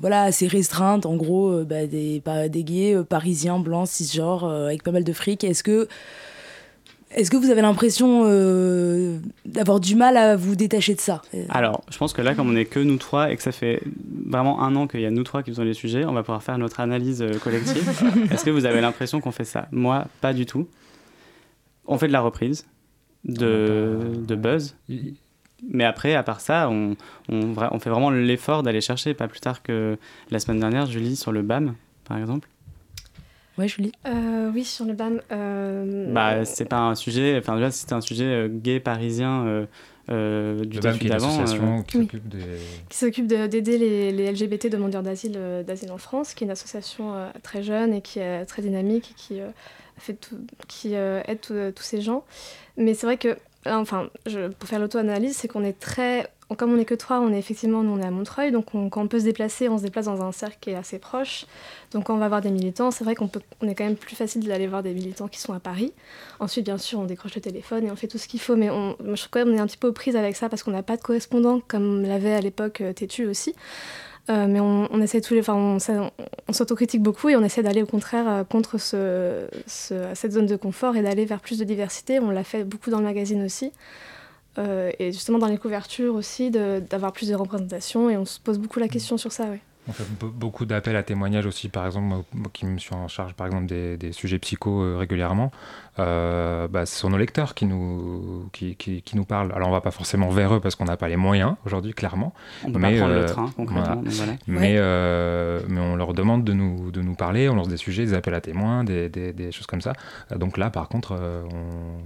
voilà, 0.00 0.22
assez 0.22 0.46
restreinte, 0.46 1.06
en 1.06 1.16
gros, 1.16 1.64
bah, 1.64 1.86
des, 1.86 2.22
des 2.48 2.64
gays 2.64 2.96
parisiens, 3.08 3.58
blancs, 3.58 3.88
cisgenres, 3.88 4.44
avec 4.44 4.82
pas 4.82 4.92
mal 4.92 5.04
de 5.04 5.12
fric. 5.12 5.44
Est-ce 5.44 5.62
que, 5.62 5.88
est 7.10 7.28
que 7.28 7.36
vous 7.36 7.50
avez 7.50 7.62
l'impression 7.62 8.24
d'avoir 9.44 9.80
du 9.80 9.94
mal 9.94 10.16
à 10.16 10.36
vous 10.36 10.56
détacher 10.56 10.94
de 10.94 11.00
ça? 11.00 11.22
Alors, 11.50 11.82
je 11.90 11.98
pense 11.98 12.12
que 12.12 12.22
là, 12.22 12.34
comme 12.34 12.48
on 12.48 12.52
n'est 12.52 12.64
que 12.64 12.80
nous 12.80 12.96
trois 12.96 13.30
et 13.30 13.36
que 13.36 13.42
ça 13.42 13.52
fait 13.52 13.82
vraiment 14.26 14.62
un 14.62 14.74
an 14.76 14.86
qu'il 14.86 15.00
y 15.00 15.06
a 15.06 15.10
nous 15.10 15.24
trois 15.24 15.42
qui 15.42 15.50
faisons 15.50 15.64
les 15.64 15.74
sujets, 15.74 16.04
on 16.04 16.12
va 16.12 16.22
pouvoir 16.22 16.42
faire 16.42 16.58
notre 16.58 16.80
analyse 16.80 17.24
collective. 17.42 17.88
Est-ce 18.32 18.44
que 18.44 18.50
vous 18.50 18.64
avez 18.64 18.80
l'impression 18.80 19.20
qu'on 19.20 19.32
fait 19.32 19.44
ça? 19.44 19.68
Moi, 19.70 20.06
pas 20.20 20.32
du 20.32 20.46
tout. 20.46 20.66
On 21.86 21.98
fait 21.98 22.08
de 22.08 22.12
la 22.12 22.20
reprise 22.20 22.66
de, 23.24 23.98
de 24.26 24.34
buzz. 24.34 24.76
Mais 25.68 25.84
après, 25.84 26.14
à 26.14 26.22
part 26.22 26.40
ça, 26.40 26.68
on, 26.68 26.96
on, 27.28 27.54
on 27.56 27.78
fait 27.78 27.90
vraiment 27.90 28.10
l'effort 28.10 28.62
d'aller 28.62 28.80
chercher. 28.80 29.14
Pas 29.14 29.28
plus 29.28 29.40
tard 29.40 29.62
que 29.62 29.96
la 30.30 30.38
semaine 30.38 30.60
dernière, 30.60 30.86
Julie, 30.86 31.16
sur 31.16 31.32
le 31.32 31.42
BAM, 31.42 31.74
par 32.04 32.18
exemple. 32.18 32.48
Ouais, 33.58 33.68
Julie 33.68 33.92
euh, 34.06 34.50
Oui, 34.52 34.64
sur 34.64 34.84
le 34.84 34.92
BAM. 34.92 35.20
Euh... 35.32 36.12
Bah, 36.12 36.44
c'est 36.44 36.66
pas 36.66 36.80
un 36.80 36.94
sujet. 36.94 37.38
Enfin, 37.38 37.54
déjà, 37.54 37.70
c'était 37.70 37.94
un 37.94 38.00
sujet 38.00 38.24
euh, 38.24 38.48
gay 38.50 38.80
parisien. 38.80 39.46
Euh, 39.46 39.66
euh, 40.08 40.64
du 40.64 40.78
BAM, 40.78 40.98
qui 40.98 41.08
est 41.08 41.14
association 41.14 41.82
qui 41.82 41.98
s'occupe 41.98 42.28
des... 42.28 42.38
qui 42.88 42.96
s'occupe 42.96 43.26
d'aider 43.26 43.76
les, 43.76 44.12
les, 44.12 44.30
LGBT 44.30 44.68
demandeurs 44.70 45.02
d'asile 45.02 45.36
d'asile 45.66 45.90
en 45.90 45.98
France, 45.98 46.32
qui 46.32 46.44
est 46.44 46.46
une 46.46 46.52
association 46.52 47.14
très 47.42 47.64
jeune 47.64 47.92
et 47.92 48.00
qui 48.02 48.20
est 48.20 48.44
très 48.44 48.62
dynamique 48.62 49.10
et 49.10 49.14
qui 49.14 49.40
fait 49.96 50.14
tout, 50.14 50.38
qui 50.68 50.94
aide 50.94 51.40
tous 51.40 51.82
ces 51.82 52.02
gens. 52.02 52.24
Mais 52.76 52.94
c'est 52.94 53.04
vrai 53.04 53.16
que, 53.16 53.36
enfin, 53.70 54.08
je, 54.26 54.48
pour 54.48 54.68
faire 54.68 54.78
l'auto-analyse, 54.78 55.36
c'est 55.36 55.48
qu'on 55.48 55.64
est 55.64 55.78
très. 55.78 56.28
Comme 56.56 56.72
on 56.72 56.76
n'est 56.76 56.84
que 56.84 56.94
trois, 56.94 57.18
on 57.18 57.32
est 57.32 57.38
effectivement, 57.40 57.82
nous 57.82 57.90
on 57.90 58.00
est 58.00 58.06
à 58.06 58.10
Montreuil, 58.12 58.52
donc 58.52 58.66
quand 58.66 59.02
on 59.02 59.08
peut 59.08 59.18
se 59.18 59.24
déplacer, 59.24 59.68
on 59.68 59.78
se 59.78 59.82
déplace 59.82 60.04
dans 60.04 60.22
un 60.22 60.30
cercle 60.30 60.58
qui 60.60 60.70
est 60.70 60.76
assez 60.76 61.00
proche. 61.00 61.44
Donc 61.90 62.04
quand 62.04 62.14
on 62.14 62.18
va 62.18 62.28
voir 62.28 62.40
des 62.40 62.52
militants, 62.52 62.92
c'est 62.92 63.02
vrai 63.02 63.16
qu'on 63.16 63.26
peut, 63.26 63.40
on 63.60 63.68
est 63.68 63.74
quand 63.74 63.82
même 63.82 63.96
plus 63.96 64.14
facile 64.14 64.46
d'aller 64.46 64.68
voir 64.68 64.84
des 64.84 64.92
militants 64.94 65.26
qui 65.26 65.40
sont 65.40 65.54
à 65.54 65.58
Paris. 65.58 65.92
Ensuite, 66.38 66.64
bien 66.64 66.78
sûr, 66.78 67.00
on 67.00 67.04
décroche 67.04 67.34
le 67.34 67.40
téléphone 67.40 67.84
et 67.84 67.90
on 67.90 67.96
fait 67.96 68.06
tout 68.06 68.18
ce 68.18 68.28
qu'il 68.28 68.38
faut, 68.38 68.54
mais 68.54 68.68
je 68.68 69.04
trouve 69.04 69.28
quand 69.30 69.44
même 69.44 69.54
est 69.54 69.58
un 69.58 69.66
petit 69.66 69.76
peu 69.76 69.88
aux 69.88 69.92
prises 69.92 70.14
avec 70.14 70.36
ça 70.36 70.48
parce 70.48 70.62
qu'on 70.62 70.70
n'a 70.70 70.84
pas 70.84 70.96
de 70.96 71.02
correspondant 71.02 71.60
comme 71.66 72.02
l'avait 72.02 72.34
à 72.34 72.40
l'époque 72.40 72.80
euh, 72.80 72.92
Tétu 72.92 73.26
aussi. 73.26 73.56
Mais 74.28 74.60
on, 74.60 75.00
essaie 75.00 75.20
tous 75.20 75.38
enfin, 75.38 75.54
on, 75.54 75.78
on, 76.48 76.52
s'autocritique 76.52 77.02
beaucoup 77.02 77.28
et 77.28 77.36
on 77.36 77.44
essaie 77.44 77.62
d'aller 77.62 77.82
au 77.82 77.86
contraire 77.86 78.44
contre 78.48 78.78
ce, 78.78 79.46
cette 79.66 80.32
zone 80.32 80.46
de 80.46 80.56
confort 80.56 80.96
et 80.96 81.02
d'aller 81.02 81.24
vers 81.24 81.40
plus 81.40 81.58
de 81.58 81.64
diversité. 81.64 82.18
On 82.18 82.30
l'a 82.30 82.44
fait 82.44 82.64
beaucoup 82.64 82.90
dans 82.90 82.98
le 82.98 83.04
magazine 83.04 83.44
aussi. 83.44 83.72
et 84.58 85.12
justement 85.12 85.38
dans 85.38 85.46
les 85.46 85.58
couvertures 85.58 86.14
aussi, 86.14 86.50
d'avoir 86.50 87.12
plus 87.12 87.28
de 87.28 87.34
représentation. 87.34 88.10
Et 88.10 88.16
on 88.16 88.24
se 88.24 88.40
pose 88.40 88.58
beaucoup 88.58 88.80
la 88.80 88.88
question 88.88 89.16
sur 89.16 89.32
ça, 89.32 89.44
oui. 89.50 89.58
On 89.88 89.92
fait 89.92 90.04
beaucoup 90.20 90.64
d'appels 90.64 90.96
à 90.96 91.02
témoignages 91.02 91.46
aussi, 91.46 91.68
par 91.68 91.86
exemple, 91.86 92.24
moi, 92.32 92.50
qui 92.52 92.66
me 92.66 92.78
suis 92.78 92.94
en 92.94 93.06
charge 93.06 93.34
par 93.34 93.46
exemple 93.46 93.66
des, 93.66 93.96
des 93.96 94.12
sujets 94.12 94.38
psycho 94.38 94.82
euh, 94.82 94.96
régulièrement. 94.96 95.52
Euh, 95.98 96.68
bah, 96.68 96.84
ce 96.84 96.96
sont 96.96 97.08
nos 97.08 97.16
lecteurs 97.16 97.54
qui 97.54 97.64
nous, 97.64 98.48
qui, 98.52 98.76
qui, 98.76 99.02
qui, 99.02 99.16
nous 99.16 99.24
parlent. 99.24 99.52
Alors 99.52 99.68
on 99.68 99.72
va 99.72 99.80
pas 99.80 99.90
forcément 99.90 100.28
vers 100.28 100.54
eux 100.54 100.60
parce 100.60 100.74
qu'on 100.74 100.84
n'a 100.84 100.96
pas 100.96 101.08
les 101.08 101.16
moyens 101.16 101.54
aujourd'hui, 101.64 101.94
clairement. 101.94 102.34
On 102.64 102.72
peut 102.72 102.78
mais, 102.78 102.92
pas 102.92 102.98
prendre 102.98 103.14
le 103.14 103.20
euh, 103.20 103.26
train, 103.26 103.50
concrètement. 103.56 104.02
Mais, 104.46 104.74
euh, 104.76 105.60
mais 105.68 105.80
on 105.80 105.96
leur 105.96 106.12
demande 106.12 106.44
de 106.44 106.52
nous, 106.52 106.90
de 106.90 107.00
nous 107.00 107.14
parler, 107.14 107.48
on 107.48 107.54
lance 107.54 107.68
des 107.68 107.78
sujets, 107.78 108.04
des 108.04 108.14
appels 108.14 108.34
à 108.34 108.40
témoins, 108.40 108.84
des, 108.84 109.08
des, 109.08 109.32
des 109.32 109.52
choses 109.52 109.66
comme 109.66 109.80
ça. 109.80 109.94
Donc 110.34 110.58
là, 110.58 110.70
par 110.70 110.88
contre, 110.88 111.18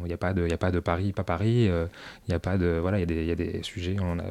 il 0.02 0.06
n'y 0.06 0.12
a, 0.12 0.18
pas 0.18 0.32
de, 0.32 0.46
y 0.46 0.52
a 0.52 0.58
pas 0.58 0.70
de 0.70 0.78
Paris, 0.78 1.12
pas 1.12 1.24
Paris. 1.24 1.64
Il 1.64 2.28
n'y 2.28 2.34
a 2.34 2.38
pas 2.38 2.58
de. 2.58 2.78
Voilà, 2.80 3.00
il 3.00 3.10
y, 3.10 3.24
y, 3.24 3.32
a 3.32 3.34
des 3.34 3.62
sujets. 3.62 3.96
On 4.00 4.18
a, 4.20 4.24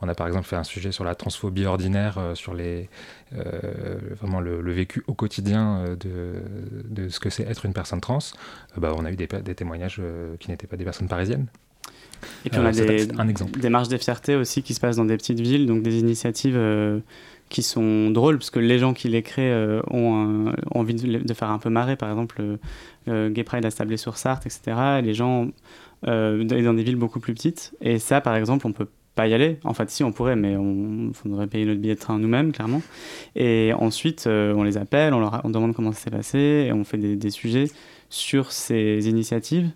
on 0.00 0.08
a 0.08 0.14
par 0.14 0.26
exemple 0.26 0.46
fait 0.46 0.56
un 0.56 0.64
sujet 0.64 0.90
sur 0.90 1.04
la 1.04 1.14
transphobie 1.14 1.66
ordinaire, 1.66 2.18
sur 2.34 2.54
les, 2.54 2.88
vraiment 3.30 4.40
le, 4.40 4.72
vécu 4.72 5.02
au 5.06 5.12
quotidien 5.12 5.84
de, 6.00 6.42
de 6.88 7.08
ce 7.08 7.20
que 7.20 7.28
c'est 7.28 7.42
être 7.42 7.66
une 7.66 7.74
personne 7.74 8.00
trans. 8.00 8.18
Bah, 8.78 8.94
on 8.96 9.01
a 9.04 9.12
eu 9.12 9.16
des, 9.16 9.26
témoignages 9.26 9.96
euh, 10.00 10.36
qui 10.38 10.50
n'étaient 10.50 10.66
pas 10.66 10.76
des 10.76 10.84
personnes 10.84 11.08
parisiennes. 11.08 11.46
Et 12.44 12.50
puis 12.50 12.60
on 12.60 12.64
a 12.64 12.68
euh, 12.68 13.06
des, 13.06 13.08
un 13.18 13.28
exemple. 13.28 13.58
des 13.58 13.68
marches 13.68 13.88
des 13.88 13.98
fiertés 13.98 14.36
aussi 14.36 14.62
qui 14.62 14.74
se 14.74 14.80
passent 14.80 14.96
dans 14.96 15.04
des 15.04 15.16
petites 15.16 15.40
villes, 15.40 15.66
donc 15.66 15.82
des 15.82 15.98
initiatives 15.98 16.56
euh, 16.56 17.00
qui 17.48 17.62
sont 17.62 18.10
drôles, 18.10 18.38
parce 18.38 18.50
que 18.50 18.60
les 18.60 18.78
gens 18.78 18.94
qui 18.94 19.08
les 19.08 19.22
créent 19.22 19.80
ont, 19.90 20.52
envie 20.74 20.94
de, 20.94 21.34
faire 21.34 21.50
un 21.50 21.58
peu 21.58 21.68
marrer. 21.68 21.96
Par 21.96 22.08
exemple, 22.08 22.42
Gay 23.06 23.44
Pride 23.44 23.66
à 23.66 23.70
Sablé-sur-Sarthe, 23.70 24.46
etc. 24.46 25.00
Et 25.00 25.02
les 25.02 25.12
gens 25.12 25.48
dans 26.02 26.74
des 26.74 26.82
villes 26.82 26.96
beaucoup 26.96 27.20
plus 27.20 27.34
petites. 27.34 27.74
Et 27.82 27.98
ça, 27.98 28.22
par 28.22 28.36
exemple, 28.36 28.66
on 28.66 28.72
peut 28.72 28.88
pas 29.14 29.26
y 29.26 29.34
aller. 29.34 29.58
En 29.64 29.74
fait, 29.74 29.90
si, 29.90 30.02
on 30.02 30.12
pourrait, 30.12 30.36
mais 30.36 30.56
on 30.56 31.12
faudrait 31.12 31.46
payer 31.46 31.66
notre 31.66 31.80
billet 31.80 31.94
de 31.94 32.00
train 32.00 32.18
nous-mêmes, 32.18 32.52
clairement. 32.52 32.80
Et 33.36 33.72
ensuite, 33.78 34.26
on 34.26 34.62
les 34.62 34.78
appelle, 34.78 35.12
on 35.12 35.20
leur 35.20 35.42
on 35.44 35.50
demande 35.50 35.74
comment 35.74 35.92
ça 35.92 35.98
s'est 35.98 36.10
passé, 36.10 36.38
et 36.68 36.72
on 36.72 36.84
fait 36.84 36.96
des, 36.96 37.16
des 37.16 37.30
sujets 37.30 37.66
sur 38.12 38.52
ces 38.52 39.08
initiatives. 39.08 39.70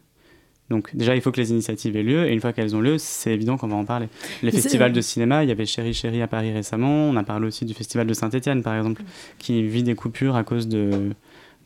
Donc 0.69 0.95
déjà, 0.95 1.15
il 1.15 1.23
faut 1.23 1.33
que 1.33 1.41
les 1.41 1.51
initiatives 1.53 1.97
aient 1.97 2.03
lieu, 2.03 2.29
et 2.29 2.33
une 2.33 2.41
fois 2.41 2.53
qu'elles 2.53 2.77
ont 2.77 2.81
lieu, 2.81 2.99
c'est 2.99 3.33
évident 3.33 3.57
qu'on 3.57 3.69
va 3.69 3.77
en 3.77 3.85
parler. 3.85 4.09
Les 4.43 4.51
festivals 4.51 4.93
de 4.93 5.01
cinéma, 5.01 5.43
il 5.43 5.49
y 5.49 5.53
avait 5.53 5.65
Chéri 5.65 5.95
Chéri 5.95 6.21
à 6.21 6.27
Paris 6.27 6.53
récemment, 6.53 7.09
on 7.09 7.17
a 7.17 7.23
parlé 7.23 7.47
aussi 7.47 7.65
du 7.65 7.73
festival 7.73 8.07
de 8.07 8.13
Saint-Étienne, 8.13 8.63
par 8.63 8.77
exemple, 8.77 9.03
qui 9.39 9.63
vit 9.63 9.83
des 9.83 9.95
coupures 9.95 10.37
à 10.37 10.45
cause 10.45 10.69
de, 10.69 11.13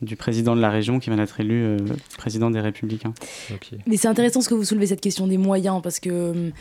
du 0.01 0.15
président 0.15 0.55
de 0.55 0.61
la 0.61 0.69
région 0.69 0.99
qui 0.99 1.09
vient 1.09 1.17
d'être 1.17 1.39
élu 1.41 1.61
euh, 1.63 1.77
président 2.17 2.51
des 2.51 2.61
Républicains. 2.61 3.13
Mais 3.85 3.97
c'est 3.97 4.07
intéressant 4.07 4.39
ce 4.39 4.47
que 4.47 4.53
vous 4.53 4.63
soulevez 4.63 4.87
cette 4.87 5.01
question 5.01 5.27
des 5.27 5.37
moyens, 5.37 5.81
parce 5.81 5.99
que 5.99 6.31
hum, 6.31 6.51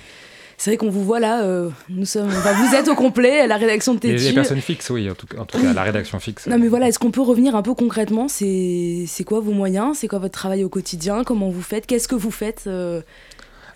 c'est 0.61 0.73
vrai 0.73 0.76
qu'on 0.76 0.90
vous 0.90 1.02
voit 1.02 1.21
là, 1.21 1.43
euh, 1.43 1.71
nous 1.88 2.05
sommes, 2.05 2.29
vous 2.29 2.75
êtes 2.75 2.88
au 2.88 2.95
complet 2.95 3.40
à 3.40 3.47
la 3.47 3.57
rédaction 3.57 3.95
de 3.95 3.99
Tétu. 3.99 4.25
Les, 4.25 4.35
personnes 4.35 4.61
fixes, 4.61 4.90
oui, 4.90 5.11
en 5.11 5.14
tout, 5.14 5.26
cas, 5.26 5.73
la 5.73 5.83
rédaction 5.83 6.21
fixe. 6.21 6.47
Non, 6.49 6.59
mais 6.59 6.69
voilà, 6.69 6.87
est-ce 6.87 6.99
qu'on 6.99 7.11
peut 7.11 7.23
revenir 7.23 7.57
un 7.57 7.62
peu 7.62 7.73
concrètement 7.73 8.29
C'est 8.29 9.25
quoi 9.25 9.40
vos 9.40 9.52
moyens 9.52 9.97
C'est 9.97 10.07
quoi 10.07 10.19
votre 10.19 10.35
travail 10.35 10.62
au 10.62 10.69
quotidien 10.69 11.25
Comment 11.25 11.49
vous 11.49 11.62
faites 11.62 11.87
Qu'est-ce 11.87 12.09
que 12.09 12.14
vous 12.14 12.31
faites 12.31 12.64
euh? 12.67 13.00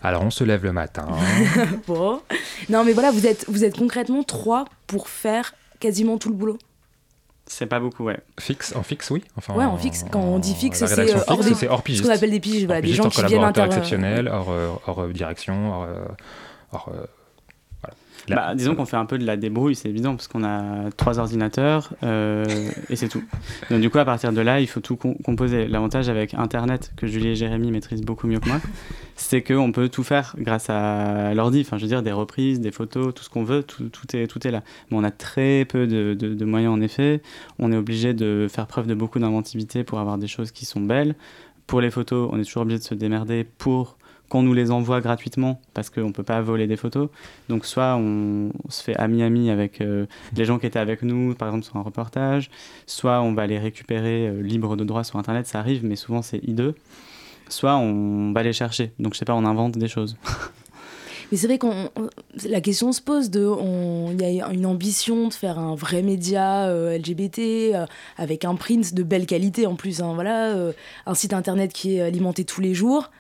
Alors, 0.03 0.25
on 0.25 0.31
se 0.31 0.45
lève 0.45 0.63
le 0.63 0.73
matin. 0.73 1.09
bon. 1.87 2.21
Non, 2.69 2.85
mais 2.85 2.93
voilà, 2.93 3.13
vous 3.13 3.27
êtes, 3.27 3.47
vous 3.49 3.65
êtes 3.65 3.79
concrètement 3.79 4.23
trois 4.23 4.67
pour 4.87 5.09
faire 5.09 5.55
quasiment 5.81 6.19
tout 6.19 6.29
le 6.29 6.37
boulot 6.37 6.59
c'est 7.47 7.67
pas 7.67 7.79
beaucoup, 7.79 8.05
ouais. 8.05 8.19
Fixe, 8.41 8.75
en 8.75 8.83
fixe, 8.83 9.11
oui. 9.11 9.23
Enfin, 9.37 9.53
ouais, 9.53 9.67
en 9.67 9.77
fixe. 9.77 10.07
Quand 10.11 10.23
on 10.23 10.39
dit 10.39 10.55
fixe, 10.55 10.79
c'est 10.79 10.99
euh, 10.99 11.19
hors, 11.27 11.45
des... 11.45 11.69
hors 11.69 11.83
pigiste. 11.83 12.03
Ce 12.03 12.09
qu'on 12.09 12.15
appelle 12.15 12.31
des 12.31 12.41
pigistes, 12.41 12.65
voilà, 12.65 12.81
des 12.81 12.95
gens 12.95 13.11
qui 13.11 13.23
viennent 13.23 13.45
intervenir. 13.45 13.77
exceptionnel, 13.77 14.29
hors, 14.29 14.51
hors 14.87 15.07
direction, 15.09 15.75
hors, 15.75 15.87
euh, 16.89 17.07
bah, 18.29 18.55
disons 18.55 18.75
qu'on 18.75 18.87
fait 18.87 18.97
un 18.97 19.05
peu 19.05 19.19
de 19.19 19.27
la 19.27 19.37
débrouille, 19.37 19.75
c'est 19.75 19.89
évident, 19.89 20.15
parce 20.17 20.29
qu'on 20.29 20.45
a 20.45 20.91
trois 20.97 21.19
ordinateurs 21.19 21.93
euh, 22.03 22.47
et 22.89 22.97
c'est 22.97 23.09
tout. 23.09 23.23
Donc 23.71 23.81
du 23.81 23.91
coup, 23.91 23.99
à 23.99 24.05
partir 24.05 24.33
de 24.33 24.41
là, 24.41 24.61
il 24.61 24.67
faut 24.67 24.81
tout 24.81 24.97
composer. 24.97 25.67
L'avantage 25.67 26.09
avec 26.09 26.35
Internet, 26.35 26.93
que 26.97 27.07
Julie 27.07 27.29
et 27.29 27.37
Jérémy 27.37 27.71
maîtrisent 27.71 28.03
beaucoup 28.03 28.27
mieux 28.27 28.41
que 28.41 28.49
moi, 28.49 28.61
c'est 29.17 29.43
qu'on 29.43 29.73
peut 29.73 29.89
tout 29.89 30.05
faire 30.05 30.35
grâce 30.39 30.71
à 30.71 31.35
l'ordi. 31.35 31.61
Enfin, 31.61 31.77
je 31.77 31.83
veux 31.83 31.89
dire, 31.89 32.03
des 32.03 32.13
reprises, 32.13 32.61
des 32.61 32.73
photos, 32.73 33.13
tout 33.15 33.23
ce 33.23 33.31
qu'on 33.31 33.45
veut, 33.45 33.63
tout, 33.63 33.89
tout, 33.91 34.17
est, 34.17 34.27
tout 34.27 34.47
est 34.47 34.51
là. 34.51 34.63
Mais 34.91 34.97
on 34.97 35.05
a 35.05 35.11
très 35.11 35.67
peu 35.67 35.87
de, 35.87 36.15
de 36.15 36.45
moyens, 36.45 36.73
en 36.73 36.81
effet. 36.81 37.21
On 37.59 37.73
est 37.73 37.77
obligé 37.77 38.15
de 38.15 38.47
faire 38.51 38.67
preuve 38.67 38.87
de 38.87 38.95
beaucoup 38.95 39.19
d'inventivité 39.19 39.85
pour 39.85 39.99
avoir 39.99 40.17
des 40.19 40.29
choses 40.29 40.51
qui 40.51 40.65
sont 40.65 40.81
belles. 40.81 41.15
Pour 41.67 41.81
les 41.81 41.91
photos, 41.91 42.29
on 42.33 42.39
est 42.39 42.45
toujours 42.45 42.63
obligé 42.63 42.79
de 42.79 42.85
se 42.85 42.95
démerder 42.95 43.45
pour 43.45 43.97
qu'on 44.35 44.43
nous 44.43 44.53
les 44.53 44.73
envoie 44.73 45.01
gratuitement 45.01 45.61
parce 45.75 45.91
qu'on 45.91 46.09
ne 46.09 46.13
peut 46.13 46.25
pas 46.25 46.41
voler 46.41 46.67
des 46.67 46.75
photos. 46.75 47.09
Donc 47.49 47.65
soit 47.65 47.95
on, 47.95 48.51
se 48.69 48.83
fait 48.83 48.97
ami-ami 48.97 49.49
avec 49.49 49.81
euh, 49.81 50.07
les 50.37 50.45
gens 50.45 50.59
qui 50.59 50.67
étaient 50.67 50.81
avec 50.81 51.03
nous, 51.03 51.37
par 51.37 51.47
exemple 51.47 51.65
sur 51.65 51.77
un 51.77 51.83
reportage, 51.83 52.51
soit 52.85 53.23
on 53.23 53.33
va 53.33 53.47
les 53.47 53.61
récupérer 53.61 54.27
euh, 54.27 54.43
libre 54.43 54.75
de 54.75 54.83
droit 54.83 55.05
sur 55.05 55.21
Internet, 55.21 55.47
ça 55.47 55.61
arrive, 55.61 55.85
mais 55.85 55.95
souvent 55.95 56.21
c'est 56.21 56.41
hideux. 56.43 56.75
Soit 57.49 57.77
on 57.77 58.33
va 58.33 58.43
les 58.43 58.53
chercher. 58.53 58.91
Donc 58.99 59.15
je 59.15 59.21
sais 59.21 59.25
pas, 59.25 59.35
on 59.35 59.45
invente 59.45 59.79
des 59.79 59.87
choses. 59.87 60.17
Mais 61.33 61.39
c'est 61.39 61.47
vrai 61.47 61.59
qu'on 61.59 61.89
la 62.45 62.61
question 62.61 62.93
se 62.93 63.01
pose 63.01 63.31
de 63.31 63.51
il 64.13 64.21
y 64.21 64.43
a 64.43 64.53
une 64.53 64.67
ambition 64.67 65.29
de 65.29 65.33
faire 65.33 65.59
un 65.59 65.75
vrai 65.75 66.03
média 66.03 66.67
euh, 66.67 66.99
LGBT 66.99 67.77
avec 68.19 68.45
un 68.45 68.57
print 68.57 68.93
de 68.93 69.03
belle 69.03 69.25
qualité 69.27 69.67
en 69.67 69.75
plus 69.75 70.03
hein, 70.03 70.13
voilà 70.15 70.55
un 71.07 71.15
site 71.15 71.33
internet 71.33 71.73
qui 71.73 71.97
est 71.97 72.03
alimenté 72.03 72.45
tous 72.45 72.61
les 72.61 72.75
jours 72.75 73.11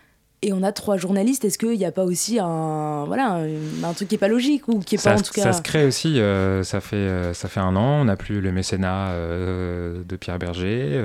et 0.44 0.52
on 0.52 0.62
a 0.62 0.72
trois 0.72 0.96
journalistes. 0.96 1.44
Est-ce 1.44 1.58
qu'il 1.58 1.76
n'y 1.78 1.84
a 1.84 1.92
pas 1.92 2.04
aussi 2.04 2.38
un, 2.38 3.04
voilà, 3.06 3.40
un, 3.82 3.92
truc 3.92 4.08
qui 4.08 4.14
n'est 4.14 4.18
pas 4.18 4.28
logique 4.28 4.68
ou 4.68 4.78
qui 4.78 4.96
est 4.96 5.02
pas 5.02 5.14
en 5.14 5.22
tout 5.22 5.32
cas... 5.32 5.42
Ça 5.42 5.52
se 5.52 5.62
crée 5.62 5.86
aussi, 5.86 6.20
euh, 6.20 6.62
ça, 6.62 6.80
fait, 6.80 6.96
euh, 6.96 7.32
ça 7.34 7.48
fait 7.48 7.60
un 7.60 7.74
an, 7.76 8.00
on 8.00 8.04
n'a 8.04 8.16
plus 8.16 8.40
le 8.40 8.52
mécénat 8.52 9.08
euh, 9.08 10.02
de 10.06 10.16
Pierre 10.16 10.38
Berger, 10.38 11.00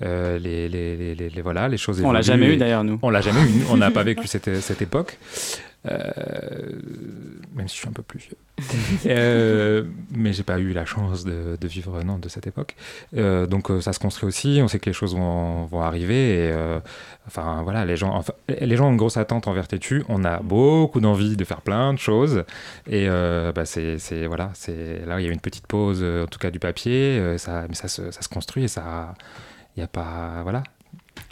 les, 0.00 0.68
les, 0.68 1.14
les, 1.14 1.42
voilà, 1.42 1.68
les 1.68 1.76
choses 1.76 2.02
On 2.04 2.12
l'a 2.12 2.22
jamais 2.22 2.54
eu 2.54 2.56
d'ailleurs, 2.56 2.84
nous. 2.84 2.98
On 3.02 3.10
l'a 3.10 3.20
jamais 3.20 3.42
eu, 3.42 3.64
on 3.70 3.76
n'a 3.76 3.90
pas 3.90 4.02
vécu 4.04 4.26
cette, 4.26 4.60
cette 4.60 4.82
époque. 4.82 5.18
Même 7.54 7.68
si 7.68 7.76
je 7.76 7.80
suis 7.80 7.88
un 7.88 7.92
peu 7.92 8.02
plus 8.02 8.20
vieux. 8.20 8.36
euh, 9.06 9.84
mais 10.10 10.32
j'ai 10.32 10.42
pas 10.42 10.58
eu 10.58 10.72
la 10.72 10.84
chance 10.84 11.24
de, 11.24 11.56
vivre 11.62 12.02
non, 12.02 12.18
de 12.18 12.28
cette 12.28 12.46
époque. 12.46 12.74
donc 13.12 13.70
ça 13.80 13.92
se 13.92 13.98
construit 13.98 14.28
aussi, 14.28 14.60
on 14.62 14.68
sait 14.68 14.78
que 14.78 14.90
les 14.90 14.94
choses 14.94 15.14
vont, 15.14 15.80
arriver. 15.80 16.52
Enfin 17.26 17.62
voilà, 17.62 17.84
les 17.84 17.96
gens, 17.96 18.24
les 18.48 18.76
gens 18.76 18.88
ont 18.88 18.92
une 18.92 18.96
grosse 18.96 19.16
attente 19.16 19.46
envers 19.48 19.68
Tétu. 19.68 20.02
On 20.08 20.24
a 20.24 20.40
beaucoup 20.40 21.00
d'envie 21.00 21.36
de 21.36 21.44
faire 21.44 21.60
plein 21.60 21.92
de 21.92 21.98
choses. 21.98 22.44
Et 22.86 23.06
euh, 23.08 23.52
bah, 23.52 23.64
c'est, 23.66 23.98
voilà, 24.26 24.52
là 25.06 25.20
il 25.20 25.26
y 25.26 25.28
a 25.28 25.32
une 25.32 25.40
petite 25.40 25.66
pause, 25.66 26.00
euh, 26.02 26.24
en 26.24 26.26
tout 26.26 26.38
cas 26.38 26.50
du 26.50 26.58
papier. 26.58 27.18
Euh, 27.20 27.36
mais 27.68 27.74
ça 27.74 27.88
se, 27.88 28.28
construit 28.28 28.64
et 28.64 28.68
ça, 28.68 29.14
il 29.76 29.80
y 29.80 29.82
a 29.82 29.86
pas, 29.86 30.40
voilà, 30.42 30.62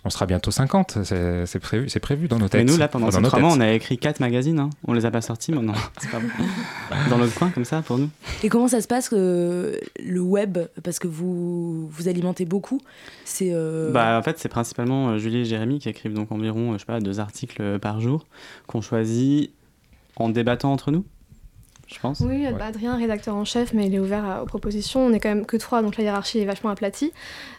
on 0.07 0.11
sera 0.11 0.27
bientôt 0.27 0.53
50, 0.53 0.99
c'est 1.03 1.59
prévu, 1.59 1.88
prévu 2.01 2.29
dans 2.29 2.38
nos 2.38 2.49
têtes. 2.49 2.64
Mais 2.64 2.73
nous, 2.73 2.79
là, 2.79 2.87
pendant 2.87 3.11
ces 3.11 3.21
trois 3.23 3.40
mois, 3.40 3.53
on 3.53 3.61
a 3.61 3.73
écrit 3.73 3.99
quatre 3.99 4.21
magazines. 4.21 4.61
Hein. 4.61 4.71
On 4.87 4.92
les 4.92 5.05
a 5.05 5.11
pas 5.11 5.21
sortis 5.21 5.51
maintenant. 5.51 5.75
Pas 6.88 6.97
dans 7.11 7.19
notre 7.19 7.35
coin, 7.35 7.51
comme 7.51 7.64
ça, 7.64 7.83
pour 7.83 7.99
nous. 7.99 8.09
Et 8.45 8.49
comment 8.49 8.69
ça 8.69 8.81
se 8.81 8.87
passe, 8.87 9.11
euh, 9.12 9.77
le 10.05 10.21
web? 10.21 10.59
Parce 10.85 11.01
que 11.01 11.09
vous, 11.09 11.88
vous 11.88 12.09
alimentez 12.09 12.45
beaucoup. 12.45 12.81
C'est. 13.25 13.51
Euh, 13.53 13.90
bah, 13.90 14.16
en 14.16 14.23
fait, 14.23 14.38
c'est 14.38 14.49
principalement 14.49 15.09
euh, 15.09 15.19
Julie 15.19 15.38
et 15.38 15.45
Jérémy 15.45 15.81
qui 15.81 15.88
écrivent 15.88 16.14
donc 16.14 16.31
environ, 16.31 16.75
je 16.75 16.79
sais 16.79 16.85
pas, 16.85 17.01
deux 17.01 17.19
articles 17.19 17.81
par 17.81 18.01
jour 18.01 18.27
qu'on 18.69 18.81
choisit 18.81 19.51
en 20.14 20.29
débattant 20.29 20.73
entre 20.73 20.92
nous 20.92 21.05
je 21.87 21.99
pense. 22.01 22.20
Oui, 22.20 22.46
Adrien, 22.46 22.96
rédacteur 22.96 23.37
en 23.37 23.44
chef, 23.44 23.72
mais 23.72 23.87
il 23.87 23.94
est 23.94 23.99
ouvert 23.99 24.40
aux 24.42 24.46
propositions. 24.46 25.07
On 25.07 25.12
est 25.12 25.20
quand 25.20 25.29
même 25.29 25.46
que 25.46 25.57
trois, 25.57 25.83
donc 25.83 25.96
la 25.96 26.05
hiérarchie 26.05 26.40
est 26.40 26.44
vachement 26.44 26.70
aplatie. 26.70 27.12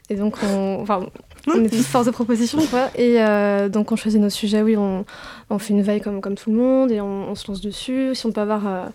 Et 0.09 0.15
donc, 0.15 0.37
on, 0.43 0.79
enfin, 0.81 1.05
on 1.47 1.63
est 1.63 1.69
tous 1.69 1.85
force 1.85 2.05
de 2.05 2.11
proposition, 2.11 2.59
quoi. 2.67 2.89
Et 2.95 3.21
euh, 3.21 3.69
donc, 3.69 3.91
on 3.91 3.95
choisit 3.95 4.19
nos 4.19 4.29
sujets, 4.29 4.61
oui, 4.61 4.75
on, 4.77 5.05
on, 5.49 5.59
fait 5.59 5.73
une 5.73 5.81
veille 5.81 6.01
comme, 6.01 6.21
comme 6.21 6.35
tout 6.35 6.51
le 6.51 6.57
monde 6.57 6.91
et 6.91 6.99
on, 6.99 7.35
se 7.35 7.47
lance 7.49 7.61
dessus. 7.61 8.15
Si 8.15 8.25
on 8.25 8.31
peut 8.31 8.41
avoir, 8.41 8.67
euh, 8.67 8.85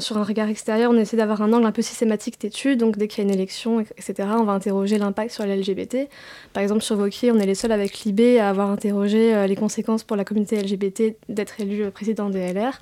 sûr, 0.00 0.18
un 0.18 0.24
regard 0.24 0.48
extérieur, 0.48 0.90
on 0.90 0.96
essaie 0.96 1.16
d'avoir 1.16 1.42
un 1.42 1.52
angle 1.52 1.66
un 1.66 1.72
peu 1.72 1.82
systématique 1.82 2.40
d'études. 2.40 2.78
Donc, 2.78 2.96
dès 2.96 3.08
qu'il 3.08 3.24
y 3.24 3.26
a 3.26 3.28
une 3.28 3.34
élection, 3.34 3.80
etc., 3.80 4.28
on 4.38 4.44
va 4.44 4.52
interroger 4.52 4.98
l'impact 4.98 5.30
sur 5.30 5.44
les 5.44 5.56
LGBT. 5.56 6.08
Par 6.52 6.62
exemple, 6.62 6.82
sur 6.82 6.96
Vauquier, 6.96 7.32
on 7.32 7.38
est 7.38 7.46
les 7.46 7.54
seuls 7.54 7.72
avec 7.72 8.00
l'IB 8.00 8.38
à 8.38 8.48
avoir 8.48 8.70
interrogé 8.70 9.34
euh, 9.34 9.46
les 9.46 9.56
conséquences 9.56 10.04
pour 10.04 10.16
la 10.16 10.24
communauté 10.24 10.60
LGBT 10.60 11.16
d'être 11.28 11.60
élu 11.60 11.90
président 11.90 12.30
des 12.30 12.52
LR. 12.52 12.80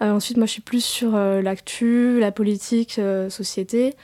ensuite, 0.00 0.36
moi, 0.36 0.46
je 0.46 0.52
suis 0.52 0.62
plus 0.62 0.84
sur 0.84 1.12
l'actu, 1.12 2.18
la 2.20 2.32
politique, 2.32 3.00
société. 3.28 3.94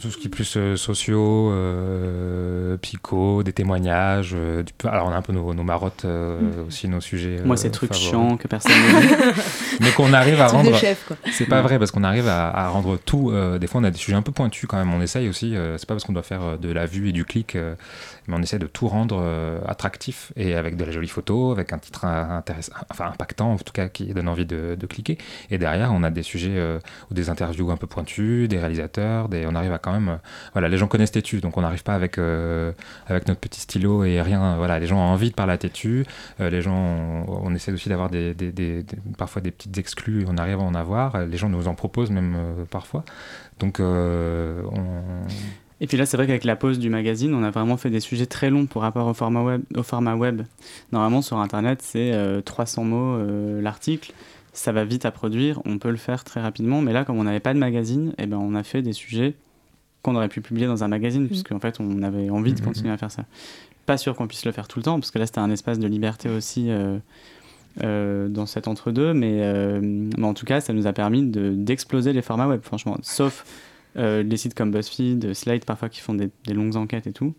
Tout 0.00 0.10
ce 0.10 0.16
qui 0.16 0.26
est 0.26 0.30
plus 0.30 0.56
euh, 0.56 0.76
sociaux, 0.76 1.50
euh, 1.52 2.76
pico, 2.76 3.42
des 3.44 3.52
témoignages. 3.52 4.34
Euh, 4.34 4.64
alors 4.84 5.06
on 5.06 5.10
a 5.10 5.16
un 5.16 5.22
peu 5.22 5.32
nos, 5.32 5.52
marottes 5.54 6.04
mm. 6.04 6.66
aussi, 6.66 6.88
nos 6.88 7.00
sujets. 7.00 7.40
Moi, 7.44 7.56
c'est 7.56 7.70
trucs 7.70 7.94
chiants 7.94 8.36
que 8.36 8.48
personne 8.48 8.72
ne 8.72 9.80
Mais 9.80 9.92
qu'on 9.92 10.12
arrive 10.12 10.40
à 10.40 10.48
rendre. 10.48 10.76
C'est 11.30 11.46
pas 11.46 11.62
vrai 11.62 11.78
parce 11.78 11.90
qu'on 11.90 12.04
arrive 12.04 12.28
à, 12.28 12.68
rendre 12.68 12.96
tout. 12.96 13.32
des 13.58 13.66
fois, 13.66 13.80
on 13.80 13.84
a 13.84 13.90
des 13.90 13.98
sujets 13.98 14.16
un 14.16 14.22
peu 14.22 14.32
pointus 14.32 14.66
quand 14.66 14.76
même. 14.76 14.92
On 14.92 15.00
essaye 15.00 15.28
aussi. 15.28 15.54
c'est 15.76 15.86
pas 15.86 15.94
parce 15.94 16.04
qu'on 16.04 16.12
doit 16.12 16.22
faire 16.22 16.58
de 16.58 16.70
la 16.70 16.86
vue 16.86 17.08
et 17.08 17.12
du 17.12 17.24
clic, 17.24 17.56
mais 18.26 18.34
on 18.36 18.42
essaie 18.42 18.58
de 18.58 18.66
tout 18.66 18.88
rendre 18.88 19.22
attractif 19.66 20.32
et 20.36 20.54
avec 20.54 20.76
de 20.76 20.84
la 20.84 20.90
jolie 20.90 21.08
photo, 21.08 21.52
avec 21.52 21.72
un 21.72 21.78
titre 21.78 22.04
intéressant, 22.04 22.72
enfin 22.90 23.06
impactant 23.06 23.52
en 23.52 23.56
tout 23.56 23.72
cas 23.72 23.88
qui 23.88 24.06
donne 24.06 24.28
envie 24.28 24.46
de, 24.46 24.86
cliquer. 24.88 25.18
Et 25.50 25.58
derrière, 25.58 25.92
on 25.92 26.02
a 26.02 26.10
des 26.10 26.22
sujets 26.22 26.78
ou 27.10 27.14
des 27.14 27.30
interviews 27.30 27.70
un 27.70 27.76
peu 27.76 27.86
pointus, 27.86 28.48
des 28.48 28.58
réalisateurs, 28.58 29.28
des... 29.28 29.46
on 29.46 29.54
arrive 29.54 29.72
à 29.72 29.78
quand 29.84 29.92
même. 29.92 30.08
Euh, 30.08 30.16
voilà, 30.54 30.68
les 30.68 30.78
gens 30.78 30.88
connaissent 30.88 31.12
Tétu, 31.12 31.40
donc 31.40 31.56
on 31.56 31.60
n'arrive 31.60 31.82
pas 31.82 31.94
avec, 31.94 32.18
euh, 32.18 32.72
avec 33.06 33.28
notre 33.28 33.40
petit 33.40 33.60
stylo 33.60 34.04
et 34.04 34.22
rien. 34.22 34.56
Voilà, 34.56 34.78
les 34.78 34.86
gens 34.86 34.96
ont 34.96 35.12
envie 35.12 35.30
de 35.30 35.34
parler 35.34 35.52
à. 35.52 35.58
Euh, 36.40 36.50
les 36.50 36.62
gens, 36.62 37.24
on, 37.28 37.54
essaie 37.54 37.72
aussi 37.72 37.88
d'avoir 37.88 38.08
des, 38.08 38.34
parfois 39.18 39.42
des 39.42 39.50
petites 39.50 39.76
exclus, 39.76 40.24
on 40.28 40.36
arrive 40.38 40.58
à 40.58 40.62
en 40.62 40.74
avoir. 40.74 41.26
Les 41.26 41.36
gens 41.36 41.48
nous 41.48 41.68
en 41.68 41.74
proposent 41.74 42.10
même 42.10 42.36
parfois. 42.70 43.04
Donc 43.60 43.80
on. 43.80 45.02
Et 45.80 45.86
puis 45.86 45.96
là, 45.96 46.06
c'est 46.06 46.16
vrai 46.16 46.26
qu'avec 46.26 46.44
la 46.44 46.56
pause 46.56 46.78
du 46.78 46.88
magazine, 46.88 47.34
on 47.34 47.42
a 47.42 47.50
vraiment 47.50 47.76
fait 47.76 47.90
des 47.90 48.00
sujets 48.00 48.26
très 48.26 48.48
longs 48.48 48.66
pour 48.66 48.82
rapport 48.82 49.06
au 49.06 49.14
format 49.14 49.42
web. 49.42 49.62
Au 49.76 49.82
format 49.82 50.14
web. 50.14 50.42
Normalement, 50.92 51.20
sur 51.20 51.38
Internet, 51.38 51.82
c'est 51.82 52.12
300 52.44 52.84
mots 52.84 53.60
l'article 53.60 54.12
ça 54.54 54.70
va 54.72 54.84
vite 54.84 55.04
à 55.04 55.10
produire, 55.10 55.60
on 55.66 55.78
peut 55.78 55.90
le 55.90 55.96
faire 55.96 56.24
très 56.24 56.40
rapidement, 56.40 56.80
mais 56.80 56.92
là, 56.92 57.04
comme 57.04 57.18
on 57.18 57.24
n'avait 57.24 57.40
pas 57.40 57.52
de 57.52 57.58
magazine, 57.58 58.14
eh 58.18 58.26
ben, 58.26 58.38
on 58.38 58.54
a 58.54 58.62
fait 58.62 58.82
des 58.82 58.92
sujets 58.92 59.34
qu'on 60.04 60.14
aurait 60.14 60.28
pu 60.28 60.42
publier 60.42 60.66
dans 60.66 60.84
un 60.84 60.88
magazine, 60.88 61.24
mmh. 61.24 61.28
puisqu'en 61.28 61.58
fait, 61.58 61.80
on 61.80 62.02
avait 62.02 62.30
envie 62.30 62.52
de 62.52 62.60
mmh, 62.60 62.62
mmh, 62.62 62.66
continuer 62.66 62.92
à 62.92 62.98
faire 62.98 63.10
ça. 63.10 63.24
Pas 63.86 63.96
sûr 63.96 64.14
qu'on 64.14 64.28
puisse 64.28 64.44
le 64.44 64.52
faire 64.52 64.68
tout 64.68 64.78
le 64.78 64.84
temps, 64.84 65.00
parce 65.00 65.10
que 65.10 65.18
là, 65.18 65.26
c'était 65.26 65.40
un 65.40 65.50
espace 65.50 65.78
de 65.78 65.88
liberté 65.88 66.28
aussi 66.28 66.70
euh, 66.70 66.98
euh, 67.82 68.28
dans 68.28 68.44
cet 68.44 68.68
entre-deux, 68.68 69.14
mais, 69.14 69.40
euh, 69.40 69.80
mais, 69.82 70.26
en 70.26 70.34
tout 70.34 70.44
cas, 70.44 70.60
ça 70.60 70.74
nous 70.74 70.86
a 70.86 70.92
permis 70.92 71.22
d'exploser 71.24 72.12
les 72.12 72.22
formats 72.22 72.46
web, 72.46 72.60
franchement. 72.62 72.98
Sauf 73.02 73.44
les 73.96 74.36
sites 74.36 74.54
comme 74.54 74.72
BuzzFeed, 74.72 75.34
Slate, 75.34 75.64
parfois, 75.64 75.88
qui 75.88 76.00
font 76.00 76.14
des, 76.14 76.28
des 76.46 76.52
longues 76.52 76.76
enquêtes 76.76 77.06
et 77.06 77.12
tout. 77.12 77.34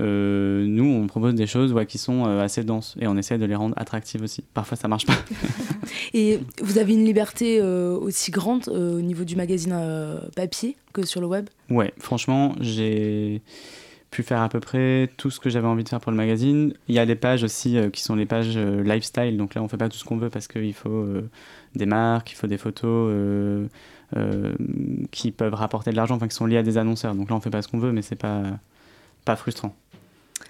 Euh, 0.00 0.64
nous, 0.66 0.84
on 0.84 1.06
propose 1.06 1.34
des 1.34 1.46
choses 1.46 1.72
ouais, 1.72 1.84
qui 1.84 1.98
sont 1.98 2.24
euh, 2.26 2.42
assez 2.42 2.64
denses 2.64 2.96
et 3.00 3.06
on 3.06 3.16
essaie 3.16 3.38
de 3.38 3.44
les 3.44 3.54
rendre 3.54 3.74
attractives 3.76 4.22
aussi. 4.22 4.42
Parfois, 4.54 4.76
ça 4.76 4.88
marche 4.88 5.06
pas. 5.06 5.18
et 6.14 6.40
vous 6.62 6.78
avez 6.78 6.94
une 6.94 7.04
liberté 7.04 7.60
euh, 7.60 7.96
aussi 7.96 8.30
grande 8.30 8.68
au 8.68 9.00
niveau 9.00 9.24
du 9.24 9.36
magazine 9.36 9.76
papier 10.34 10.76
que 10.92 11.04
sur 11.04 11.20
le 11.20 11.26
web? 11.26 11.48
Ouais, 11.70 11.92
franchement, 11.98 12.54
j'ai 12.60 13.42
pu 14.10 14.22
faire 14.22 14.42
à 14.42 14.48
peu 14.48 14.60
près 14.60 15.10
tout 15.16 15.30
ce 15.30 15.40
que 15.40 15.48
j'avais 15.48 15.66
envie 15.66 15.84
de 15.84 15.88
faire 15.88 16.00
pour 16.00 16.12
le 16.12 16.18
magazine. 16.18 16.74
Il 16.88 16.94
y 16.94 16.98
a 16.98 17.06
des 17.06 17.14
pages 17.14 17.44
aussi 17.44 17.76
qui 17.92 18.02
sont 18.02 18.14
les 18.14 18.26
pages 18.26 18.58
lifestyle, 18.58 19.36
donc 19.36 19.54
là, 19.54 19.62
on 19.62 19.68
fait 19.68 19.78
pas 19.78 19.88
tout 19.88 19.96
ce 19.96 20.04
qu'on 20.04 20.18
veut 20.18 20.28
parce 20.30 20.48
qu'il 20.48 20.74
faut 20.74 21.06
des 21.74 21.86
marques, 21.86 22.32
il 22.32 22.36
faut 22.36 22.46
des 22.46 22.58
photos. 22.58 23.68
qui 25.10 25.32
peuvent 25.32 25.54
rapporter 25.54 25.90
de 25.90 25.96
l'argent, 25.96 26.16
enfin 26.16 26.28
qui 26.28 26.36
sont 26.36 26.46
liées 26.46 26.58
à 26.58 26.62
des 26.62 26.76
annonceurs. 26.76 27.14
Donc 27.14 27.30
là, 27.30 27.36
on 27.36 27.40
fait 27.40 27.50
pas 27.50 27.62
ce 27.62 27.68
qu'on 27.68 27.78
veut, 27.78 27.92
mais 27.92 28.02
c'est 28.02 28.16
pas 28.16 28.42
pas 29.24 29.36
frustrant. 29.36 29.74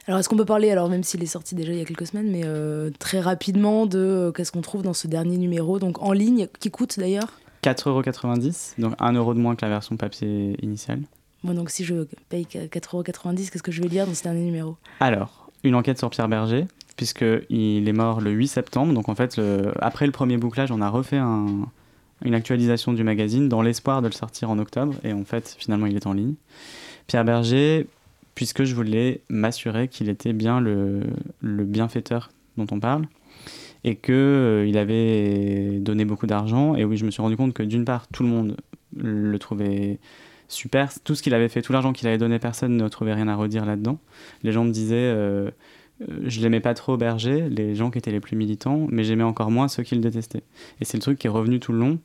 Alors, 0.09 0.19
est-ce 0.19 0.29
qu'on 0.29 0.37
peut 0.37 0.45
parler, 0.45 0.71
alors 0.71 0.89
même 0.89 1.05
s'il 1.05 1.23
est 1.23 1.27
sorti 1.27 1.55
déjà 1.55 1.73
il 1.73 1.79
y 1.79 1.83
a 1.83 1.85
quelques 1.85 2.09
semaines, 2.09 2.31
mais 2.31 2.43
euh, 2.45 2.91
très 2.99 3.21
rapidement 3.21 3.87
de 3.87 3.99
euh, 3.99 4.33
qu'est-ce 4.33 4.51
qu'on 4.51 4.61
trouve 4.61 4.83
dans 4.83 4.95
ce 4.95 5.07
dernier 5.07 5.39
numéro, 5.39 5.79
donc 5.79 6.03
en 6.03 6.13
ligne, 6.13 6.49
qui 6.59 6.71
coûte 6.71 6.99
d'ailleurs? 6.99 7.39
4,90€, 7.63 8.81
donc 8.81 8.99
1€ 8.99 9.35
de 9.35 9.39
moins 9.39 9.55
que 9.55 9.65
la 9.65 9.69
version 9.69 9.97
papier 9.97 10.57
initiale. 10.61 11.03
Bon, 11.45 11.55
donc 11.55 11.71
si 11.71 11.85
je 11.85 12.07
paye 12.29 12.45
4,90€, 12.45 13.51
qu'est-ce 13.51 13.63
que 13.63 13.71
je 13.71 13.81
vais 13.81 13.89
lire 13.89 14.07
dans 14.07 14.15
ce 14.15 14.25
dernier 14.25 14.45
numéro? 14.45 14.77
Alors, 14.99 15.49
une 15.63 15.77
enquête 15.77 15.99
sur 15.99 16.11
Pierre 16.11 16.29
Berger, 16.29 16.67
puisqu'il 16.97 17.89
est 17.89 17.93
mort 17.93 18.21
le 18.21 18.33
8 18.33 18.49
septembre, 18.49 18.93
donc 18.95 19.09
en 19.09 19.15
fait, 19.15 19.41
après 19.81 20.07
le 20.07 20.13
premier 20.13 20.37
bouclage, 20.37 20.73
on 20.73 20.81
a 20.81 20.89
refait 20.89 21.19
une 21.19 22.35
actualisation 22.35 22.93
du 22.93 23.05
magazine 23.05 23.49
dans 23.49 23.63
l'espoir 23.63 24.03
de 24.03 24.09
le 24.09 24.13
sortir 24.13 24.51
en 24.51 24.59
octobre, 24.59 24.95
et 25.05 25.13
en 25.13 25.25
fait, 25.25 25.55
finalement, 25.57 25.87
il 25.87 25.97
est 25.97 26.07
en 26.07 26.13
ligne. 26.13 26.35
Pierre 27.07 27.25
Berger, 27.25 27.87
puisque 28.35 28.65
je 28.65 28.75
voulais 28.75 29.23
m'assurer 29.29 29.89
qu'il 29.89 30.09
était 30.09 30.33
bien 30.33 30.61
le, 30.61 31.03
bienfaiteur 31.43 32.31
dont 32.57 32.67
on 32.71 32.81
parle 32.81 33.07
et 33.85 33.97
qu'il 33.97 34.15
euh, 34.15 34.67
il 34.67 34.79
avait 34.79 35.79
donné 35.81 36.05
beaucoup 36.05 36.27
d'argent. 36.27 36.77
Et 36.77 36.85
oui, 36.85 36.97
je 36.97 37.05
me 37.05 37.11
suis 37.11 37.23
rendu 37.23 37.37
compte 37.37 37.53
que 37.55 37.63
d'une 37.63 37.85
part, 37.85 38.07
tout 38.09 38.23
le 38.23 38.29
monde 38.29 38.57
le 38.97 39.39
trouvait 39.39 39.99
super. 40.49 40.91
Tout 41.03 41.15
ce 41.15 41.23
qu'il 41.23 41.35
avait 41.35 41.49
fait, 41.49 41.63
tout 41.63 41.73
l'argent 41.73 41.93
qu'il 41.93 42.07
avait 42.09 42.19
donné, 42.19 42.39
personne 42.39 42.77
ne 42.77 42.89
trouvait 42.89 43.15
rien 43.15 43.29
à 43.29 43.35
redire 43.35 43.65
là-dedans. 43.65 43.99
Les 44.43 44.53
gens 44.53 44.65
me 44.65 44.71
disaient, 44.71 44.97
euh, 44.97 45.51
euh, 46.03 46.21
je 46.25 46.41
l'aimais 46.41 46.61
pas 46.61 46.75
trop 46.75 46.97
Berger, 46.97 47.49
les 47.49 47.75
gens 47.75 47.91
qui 47.91 47.99
étaient 47.99 48.13
les 48.13 48.21
plus 48.21 48.37
militants, 48.37 48.87
mais 48.91 49.05
j'aimais 49.05 49.25
encore 49.25 49.51
moins 49.51 49.69
ceux 49.69 49.83
qui 49.83 49.95
le 49.95 50.01
détestaient. 50.01 50.45
Et 50.81 50.85
c'est 50.85 50.97
le 50.97 51.03
truc 51.03 51.19
qui 51.19 51.27
est 51.27 51.31
revenu 51.31 51.59
tout 51.59 51.73
le 51.73 51.79
long. 51.79 51.99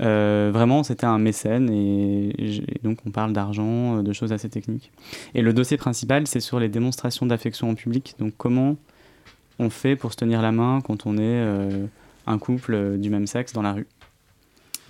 Euh, 0.00 0.50
vraiment, 0.52 0.82
c'était 0.82 1.06
un 1.06 1.18
mécène 1.18 1.70
et, 1.70 2.62
donc 2.82 2.98
on 3.06 3.10
parle 3.10 3.32
d'argent, 3.32 3.98
euh, 3.98 4.02
de 4.02 4.12
choses 4.12 4.32
assez 4.32 4.48
techniques. 4.48 4.90
Et 5.34 5.42
le 5.42 5.52
dossier 5.52 5.76
principal, 5.76 6.26
c'est 6.26 6.40
sur 6.40 6.58
les 6.58 6.68
démonstrations 6.68 7.26
d'affection 7.26 7.70
en 7.70 7.74
public. 7.74 8.14
Donc 8.18 8.32
comment 8.36 8.76
on 9.58 9.70
fait 9.70 9.96
pour 9.96 10.12
se 10.12 10.16
tenir 10.16 10.42
la 10.42 10.52
main 10.52 10.80
quand 10.82 11.06
on 11.06 11.16
est 11.16 11.20
euh, 11.20 11.86
un 12.26 12.38
couple 12.38 12.98
du 12.98 13.10
même 13.10 13.26
sexe 13.26 13.52
dans 13.52 13.62
la 13.62 13.72
rue? 13.72 13.86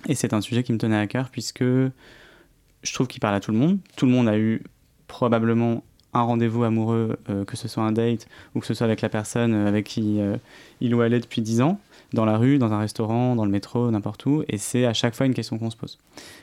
Et 0.07 0.15
c'est 0.15 0.33
un 0.33 0.41
sujet 0.41 0.63
qui 0.63 0.73
me 0.73 0.77
tenait 0.77 0.97
à 0.97 1.07
cœur 1.07 1.29
puisque 1.29 1.63
je 1.63 2.93
trouve 2.93 3.07
qu'il 3.07 3.19
parle 3.19 3.35
à 3.35 3.39
tout 3.39 3.51
le 3.51 3.57
monde. 3.57 3.79
Tout 3.95 4.05
le 4.05 4.11
monde 4.11 4.27
a 4.27 4.37
eu 4.37 4.63
probablement 5.07 5.83
un 6.13 6.21
rendez-vous 6.21 6.63
amoureux, 6.63 7.17
que 7.45 7.57
ce 7.57 7.67
soit 7.67 7.83
un 7.83 7.91
date 7.91 8.27
ou 8.53 8.59
que 8.61 8.65
ce 8.65 8.73
soit 8.73 8.85
avec 8.85 9.01
la 9.01 9.09
personne 9.09 9.53
avec 9.53 9.85
qui 9.85 10.19
il 10.79 10.95
ou 10.95 11.01
elle 11.01 11.13
est 11.13 11.19
depuis 11.19 11.41
10 11.41 11.61
ans 11.61 11.79
dans 12.15 12.25
la 12.25 12.37
rue, 12.37 12.57
dans 12.57 12.73
un 12.73 12.79
restaurant, 12.79 13.35
dans 13.35 13.45
le 13.45 13.51
métro, 13.51 13.91
n'importe 13.91 14.25
où. 14.25 14.43
Et 14.47 14.57
c'est 14.57 14.85
à 14.85 14.93
chaque 14.93 15.13
fois 15.13 15.27
une 15.27 15.35
question 15.35 15.59
qu'on 15.59 15.69
se 15.69 15.75
pose, 15.75 15.99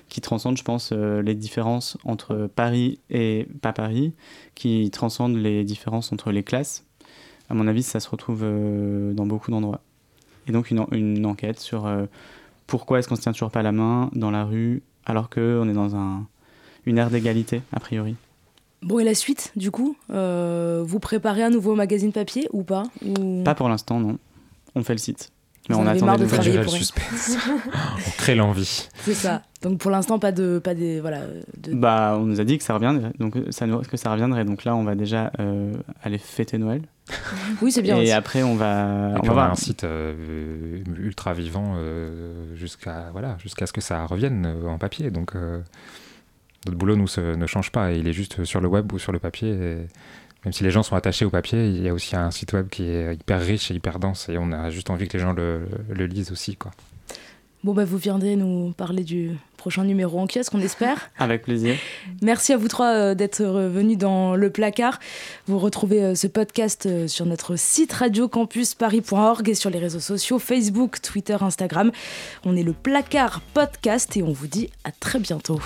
qui 0.09 0.21
transcende, 0.21 0.57
je 0.57 0.63
pense, 0.63 0.91
euh, 0.93 1.23
les 1.23 1.35
différences 1.35 1.99
entre 2.05 2.49
Paris 2.55 3.01
et 3.11 3.49
pas 3.61 3.73
Paris, 3.73 4.13
qui 4.55 4.91
transcende 4.91 5.35
les 5.35 5.65
différences 5.65 6.13
entre 6.13 6.31
les 6.31 6.45
classes. 6.45 6.85
À 7.51 7.55
mon 7.55 7.67
avis, 7.67 7.83
ça 7.83 7.99
se 7.99 8.09
retrouve 8.09 8.43
euh, 8.45 9.13
dans 9.15 9.27
beaucoup 9.27 9.51
d'endroits. 9.51 9.81
Et 10.47 10.53
donc 10.53 10.71
une, 10.71 10.85
une 10.93 11.27
enquête 11.27 11.59
sur 11.59 11.87
euh, 11.87 12.05
pourquoi 12.67 12.99
est-ce 12.99 13.09
qu'on 13.09 13.17
se 13.17 13.23
tient 13.23 13.33
toujours 13.33 13.51
pas 13.51 13.63
la 13.63 13.73
main 13.73 14.11
dans 14.15 14.31
la 14.31 14.45
rue 14.45 14.83
alors 15.07 15.31
qu'on 15.31 15.69
est 15.69 15.73
dans 15.73 15.97
un, 15.97 16.27
une 16.87 16.99
ère 16.99 17.11
d'égalité, 17.11 17.63
a 17.73 17.81
priori. 17.81 18.15
Bon, 18.83 18.99
et 18.99 19.05
la 19.05 19.15
suite, 19.15 19.53
du 19.57 19.71
coup 19.71 19.97
Vous 20.09 20.99
préparez 21.01 21.43
un 21.43 21.51
nouveau 21.51 21.75
magazine 21.75 22.13
papier 22.13 22.49
ou 22.53 22.63
pas 22.63 22.85
ou... 23.05 23.43
Pas 23.43 23.55
pour 23.55 23.69
l'instant, 23.69 24.01
non. 24.01 24.19
On 24.75 24.83
fait 24.83 24.95
le 24.95 24.99
site. 24.99 25.33
Mais 25.69 25.77
on 25.77 25.87
attend 25.87 26.17
de 26.17 26.27
travailler 26.27 26.61
pour 26.61 26.73
le 26.73 26.79
suspense. 26.79 27.37
on 28.07 28.11
crée 28.19 28.35
l'envie. 28.35 28.89
C'est 29.03 29.15
ça. 29.15 29.43
Donc 29.63 29.79
pour 29.79 29.93
l'instant 29.93 30.19
pas 30.19 30.33
de 30.33 30.59
pas 30.59 30.75
des 30.75 31.01
voilà. 31.01 31.21
De... 31.57 31.73
Bah 31.73 32.17
on 32.19 32.25
nous 32.25 32.41
a 32.41 32.45
dit 32.45 32.59
que 32.59 32.65
ça 32.65 32.75
reviendrait 32.75 33.13
donc 33.21 33.37
ça 33.51 33.67
que 33.89 33.97
ça 33.97 34.11
reviendrait 34.11 34.45
donc 34.45 34.65
là 34.65 34.75
on 34.75 34.83
va 34.83 34.97
déjà 34.97 35.31
euh, 35.39 35.73
aller 36.03 36.19
fêter 36.19 36.59
Noël. 36.59 36.83
oui 37.63 37.71
c'est 37.71 37.83
bien. 37.83 38.01
Et 38.01 38.11
après 38.11 38.43
on 38.43 38.57
va. 38.57 39.15
on, 39.23 39.25
va 39.25 39.31
avoir 39.31 39.53
un 39.53 39.55
site 39.55 39.85
euh, 39.85 40.83
ultra 40.99 41.33
vivant 41.33 41.75
euh, 41.77 42.57
jusqu'à 42.57 43.11
voilà 43.13 43.37
jusqu'à 43.39 43.67
ce 43.67 43.73
que 43.73 43.81
ça 43.81 44.05
revienne 44.05 44.53
en 44.67 44.79
papier 44.79 45.13
donc 45.13 45.37
notre 46.67 46.79
boulot 46.79 46.97
nous 46.97 47.09
ne 47.19 47.47
change 47.47 47.71
pas 47.71 47.93
il 47.93 48.09
est 48.09 48.13
juste 48.13 48.45
sur 48.45 48.61
le 48.61 48.67
web 48.67 48.93
ou 48.93 48.99
sur 48.99 49.13
le 49.13 49.21
papier. 49.21 49.51
Et 49.51 49.77
même 50.45 50.53
si 50.53 50.65
les 50.65 50.71
gens 50.71 50.83
sont 50.83 50.97
attachés 50.97 51.25
au 51.25 51.31
papier, 51.31 51.67
il 51.69 51.83
y 51.83 51.89
a 51.89 51.95
aussi 51.95 52.17
un 52.17 52.31
site 52.31 52.53
web 52.53 52.69
qui 52.69 52.85
est 52.85 53.15
hyper 53.15 53.41
riche 53.41 53.71
et 53.71 53.75
hyper 53.75 53.99
dense 53.99 54.29
et 54.29 54.39
on 54.39 54.53
a 54.53 54.71
juste 54.71 54.91
envie 54.91 55.07
que 55.09 55.17
les 55.17 55.23
gens 55.23 55.33
le, 55.33 55.67
lisent 56.07 56.33
aussi. 56.33 56.57
Quoi. 56.57 56.73
Bon, 57.63 57.75
bah, 57.75 57.85
vous 57.85 57.97
viendrez 57.97 58.35
nous 58.35 58.73
parler 58.73 59.05
du 59.05 59.37
prochain 59.57 59.85
numéro 59.85 60.19
en 60.19 60.27
kiosque, 60.27 60.53
on 60.55 60.61
espère. 60.61 61.11
Avec 61.19 61.43
plaisir. 61.43 61.77
Merci 62.21 62.53
à 62.53 62.57
vous 62.57 62.67
trois 62.67 62.93
euh, 62.93 63.15
d'être 63.15 63.45
venus 63.45 63.97
dans 63.97 64.35
le 64.35 64.51
placard. 64.51 64.99
Vous 65.47 65.61
retrouvez 65.61 66.03
euh, 66.03 66.15
ce 66.17 66.27
podcast 66.27 66.87
euh, 66.87 67.07
sur 67.07 67.25
notre 67.25 67.55
site 67.55 67.93
radiocampusparis.org 67.93 69.49
et 69.49 69.55
sur 69.55 69.71
les 69.71 69.79
réseaux 69.79 70.01
sociaux 70.01 70.41
Facebook, 70.41 71.01
Twitter, 71.01 71.37
Instagram. 71.41 71.93
On 72.45 72.57
est 72.57 72.65
le 72.65 72.73
placard 72.73 73.41
podcast 73.55 74.17
et 74.17 74.25
on 74.25 74.33
vous 74.33 74.49
dit 74.49 74.69
à 74.83 74.91
très 74.91 75.21
bientôt. 75.21 75.61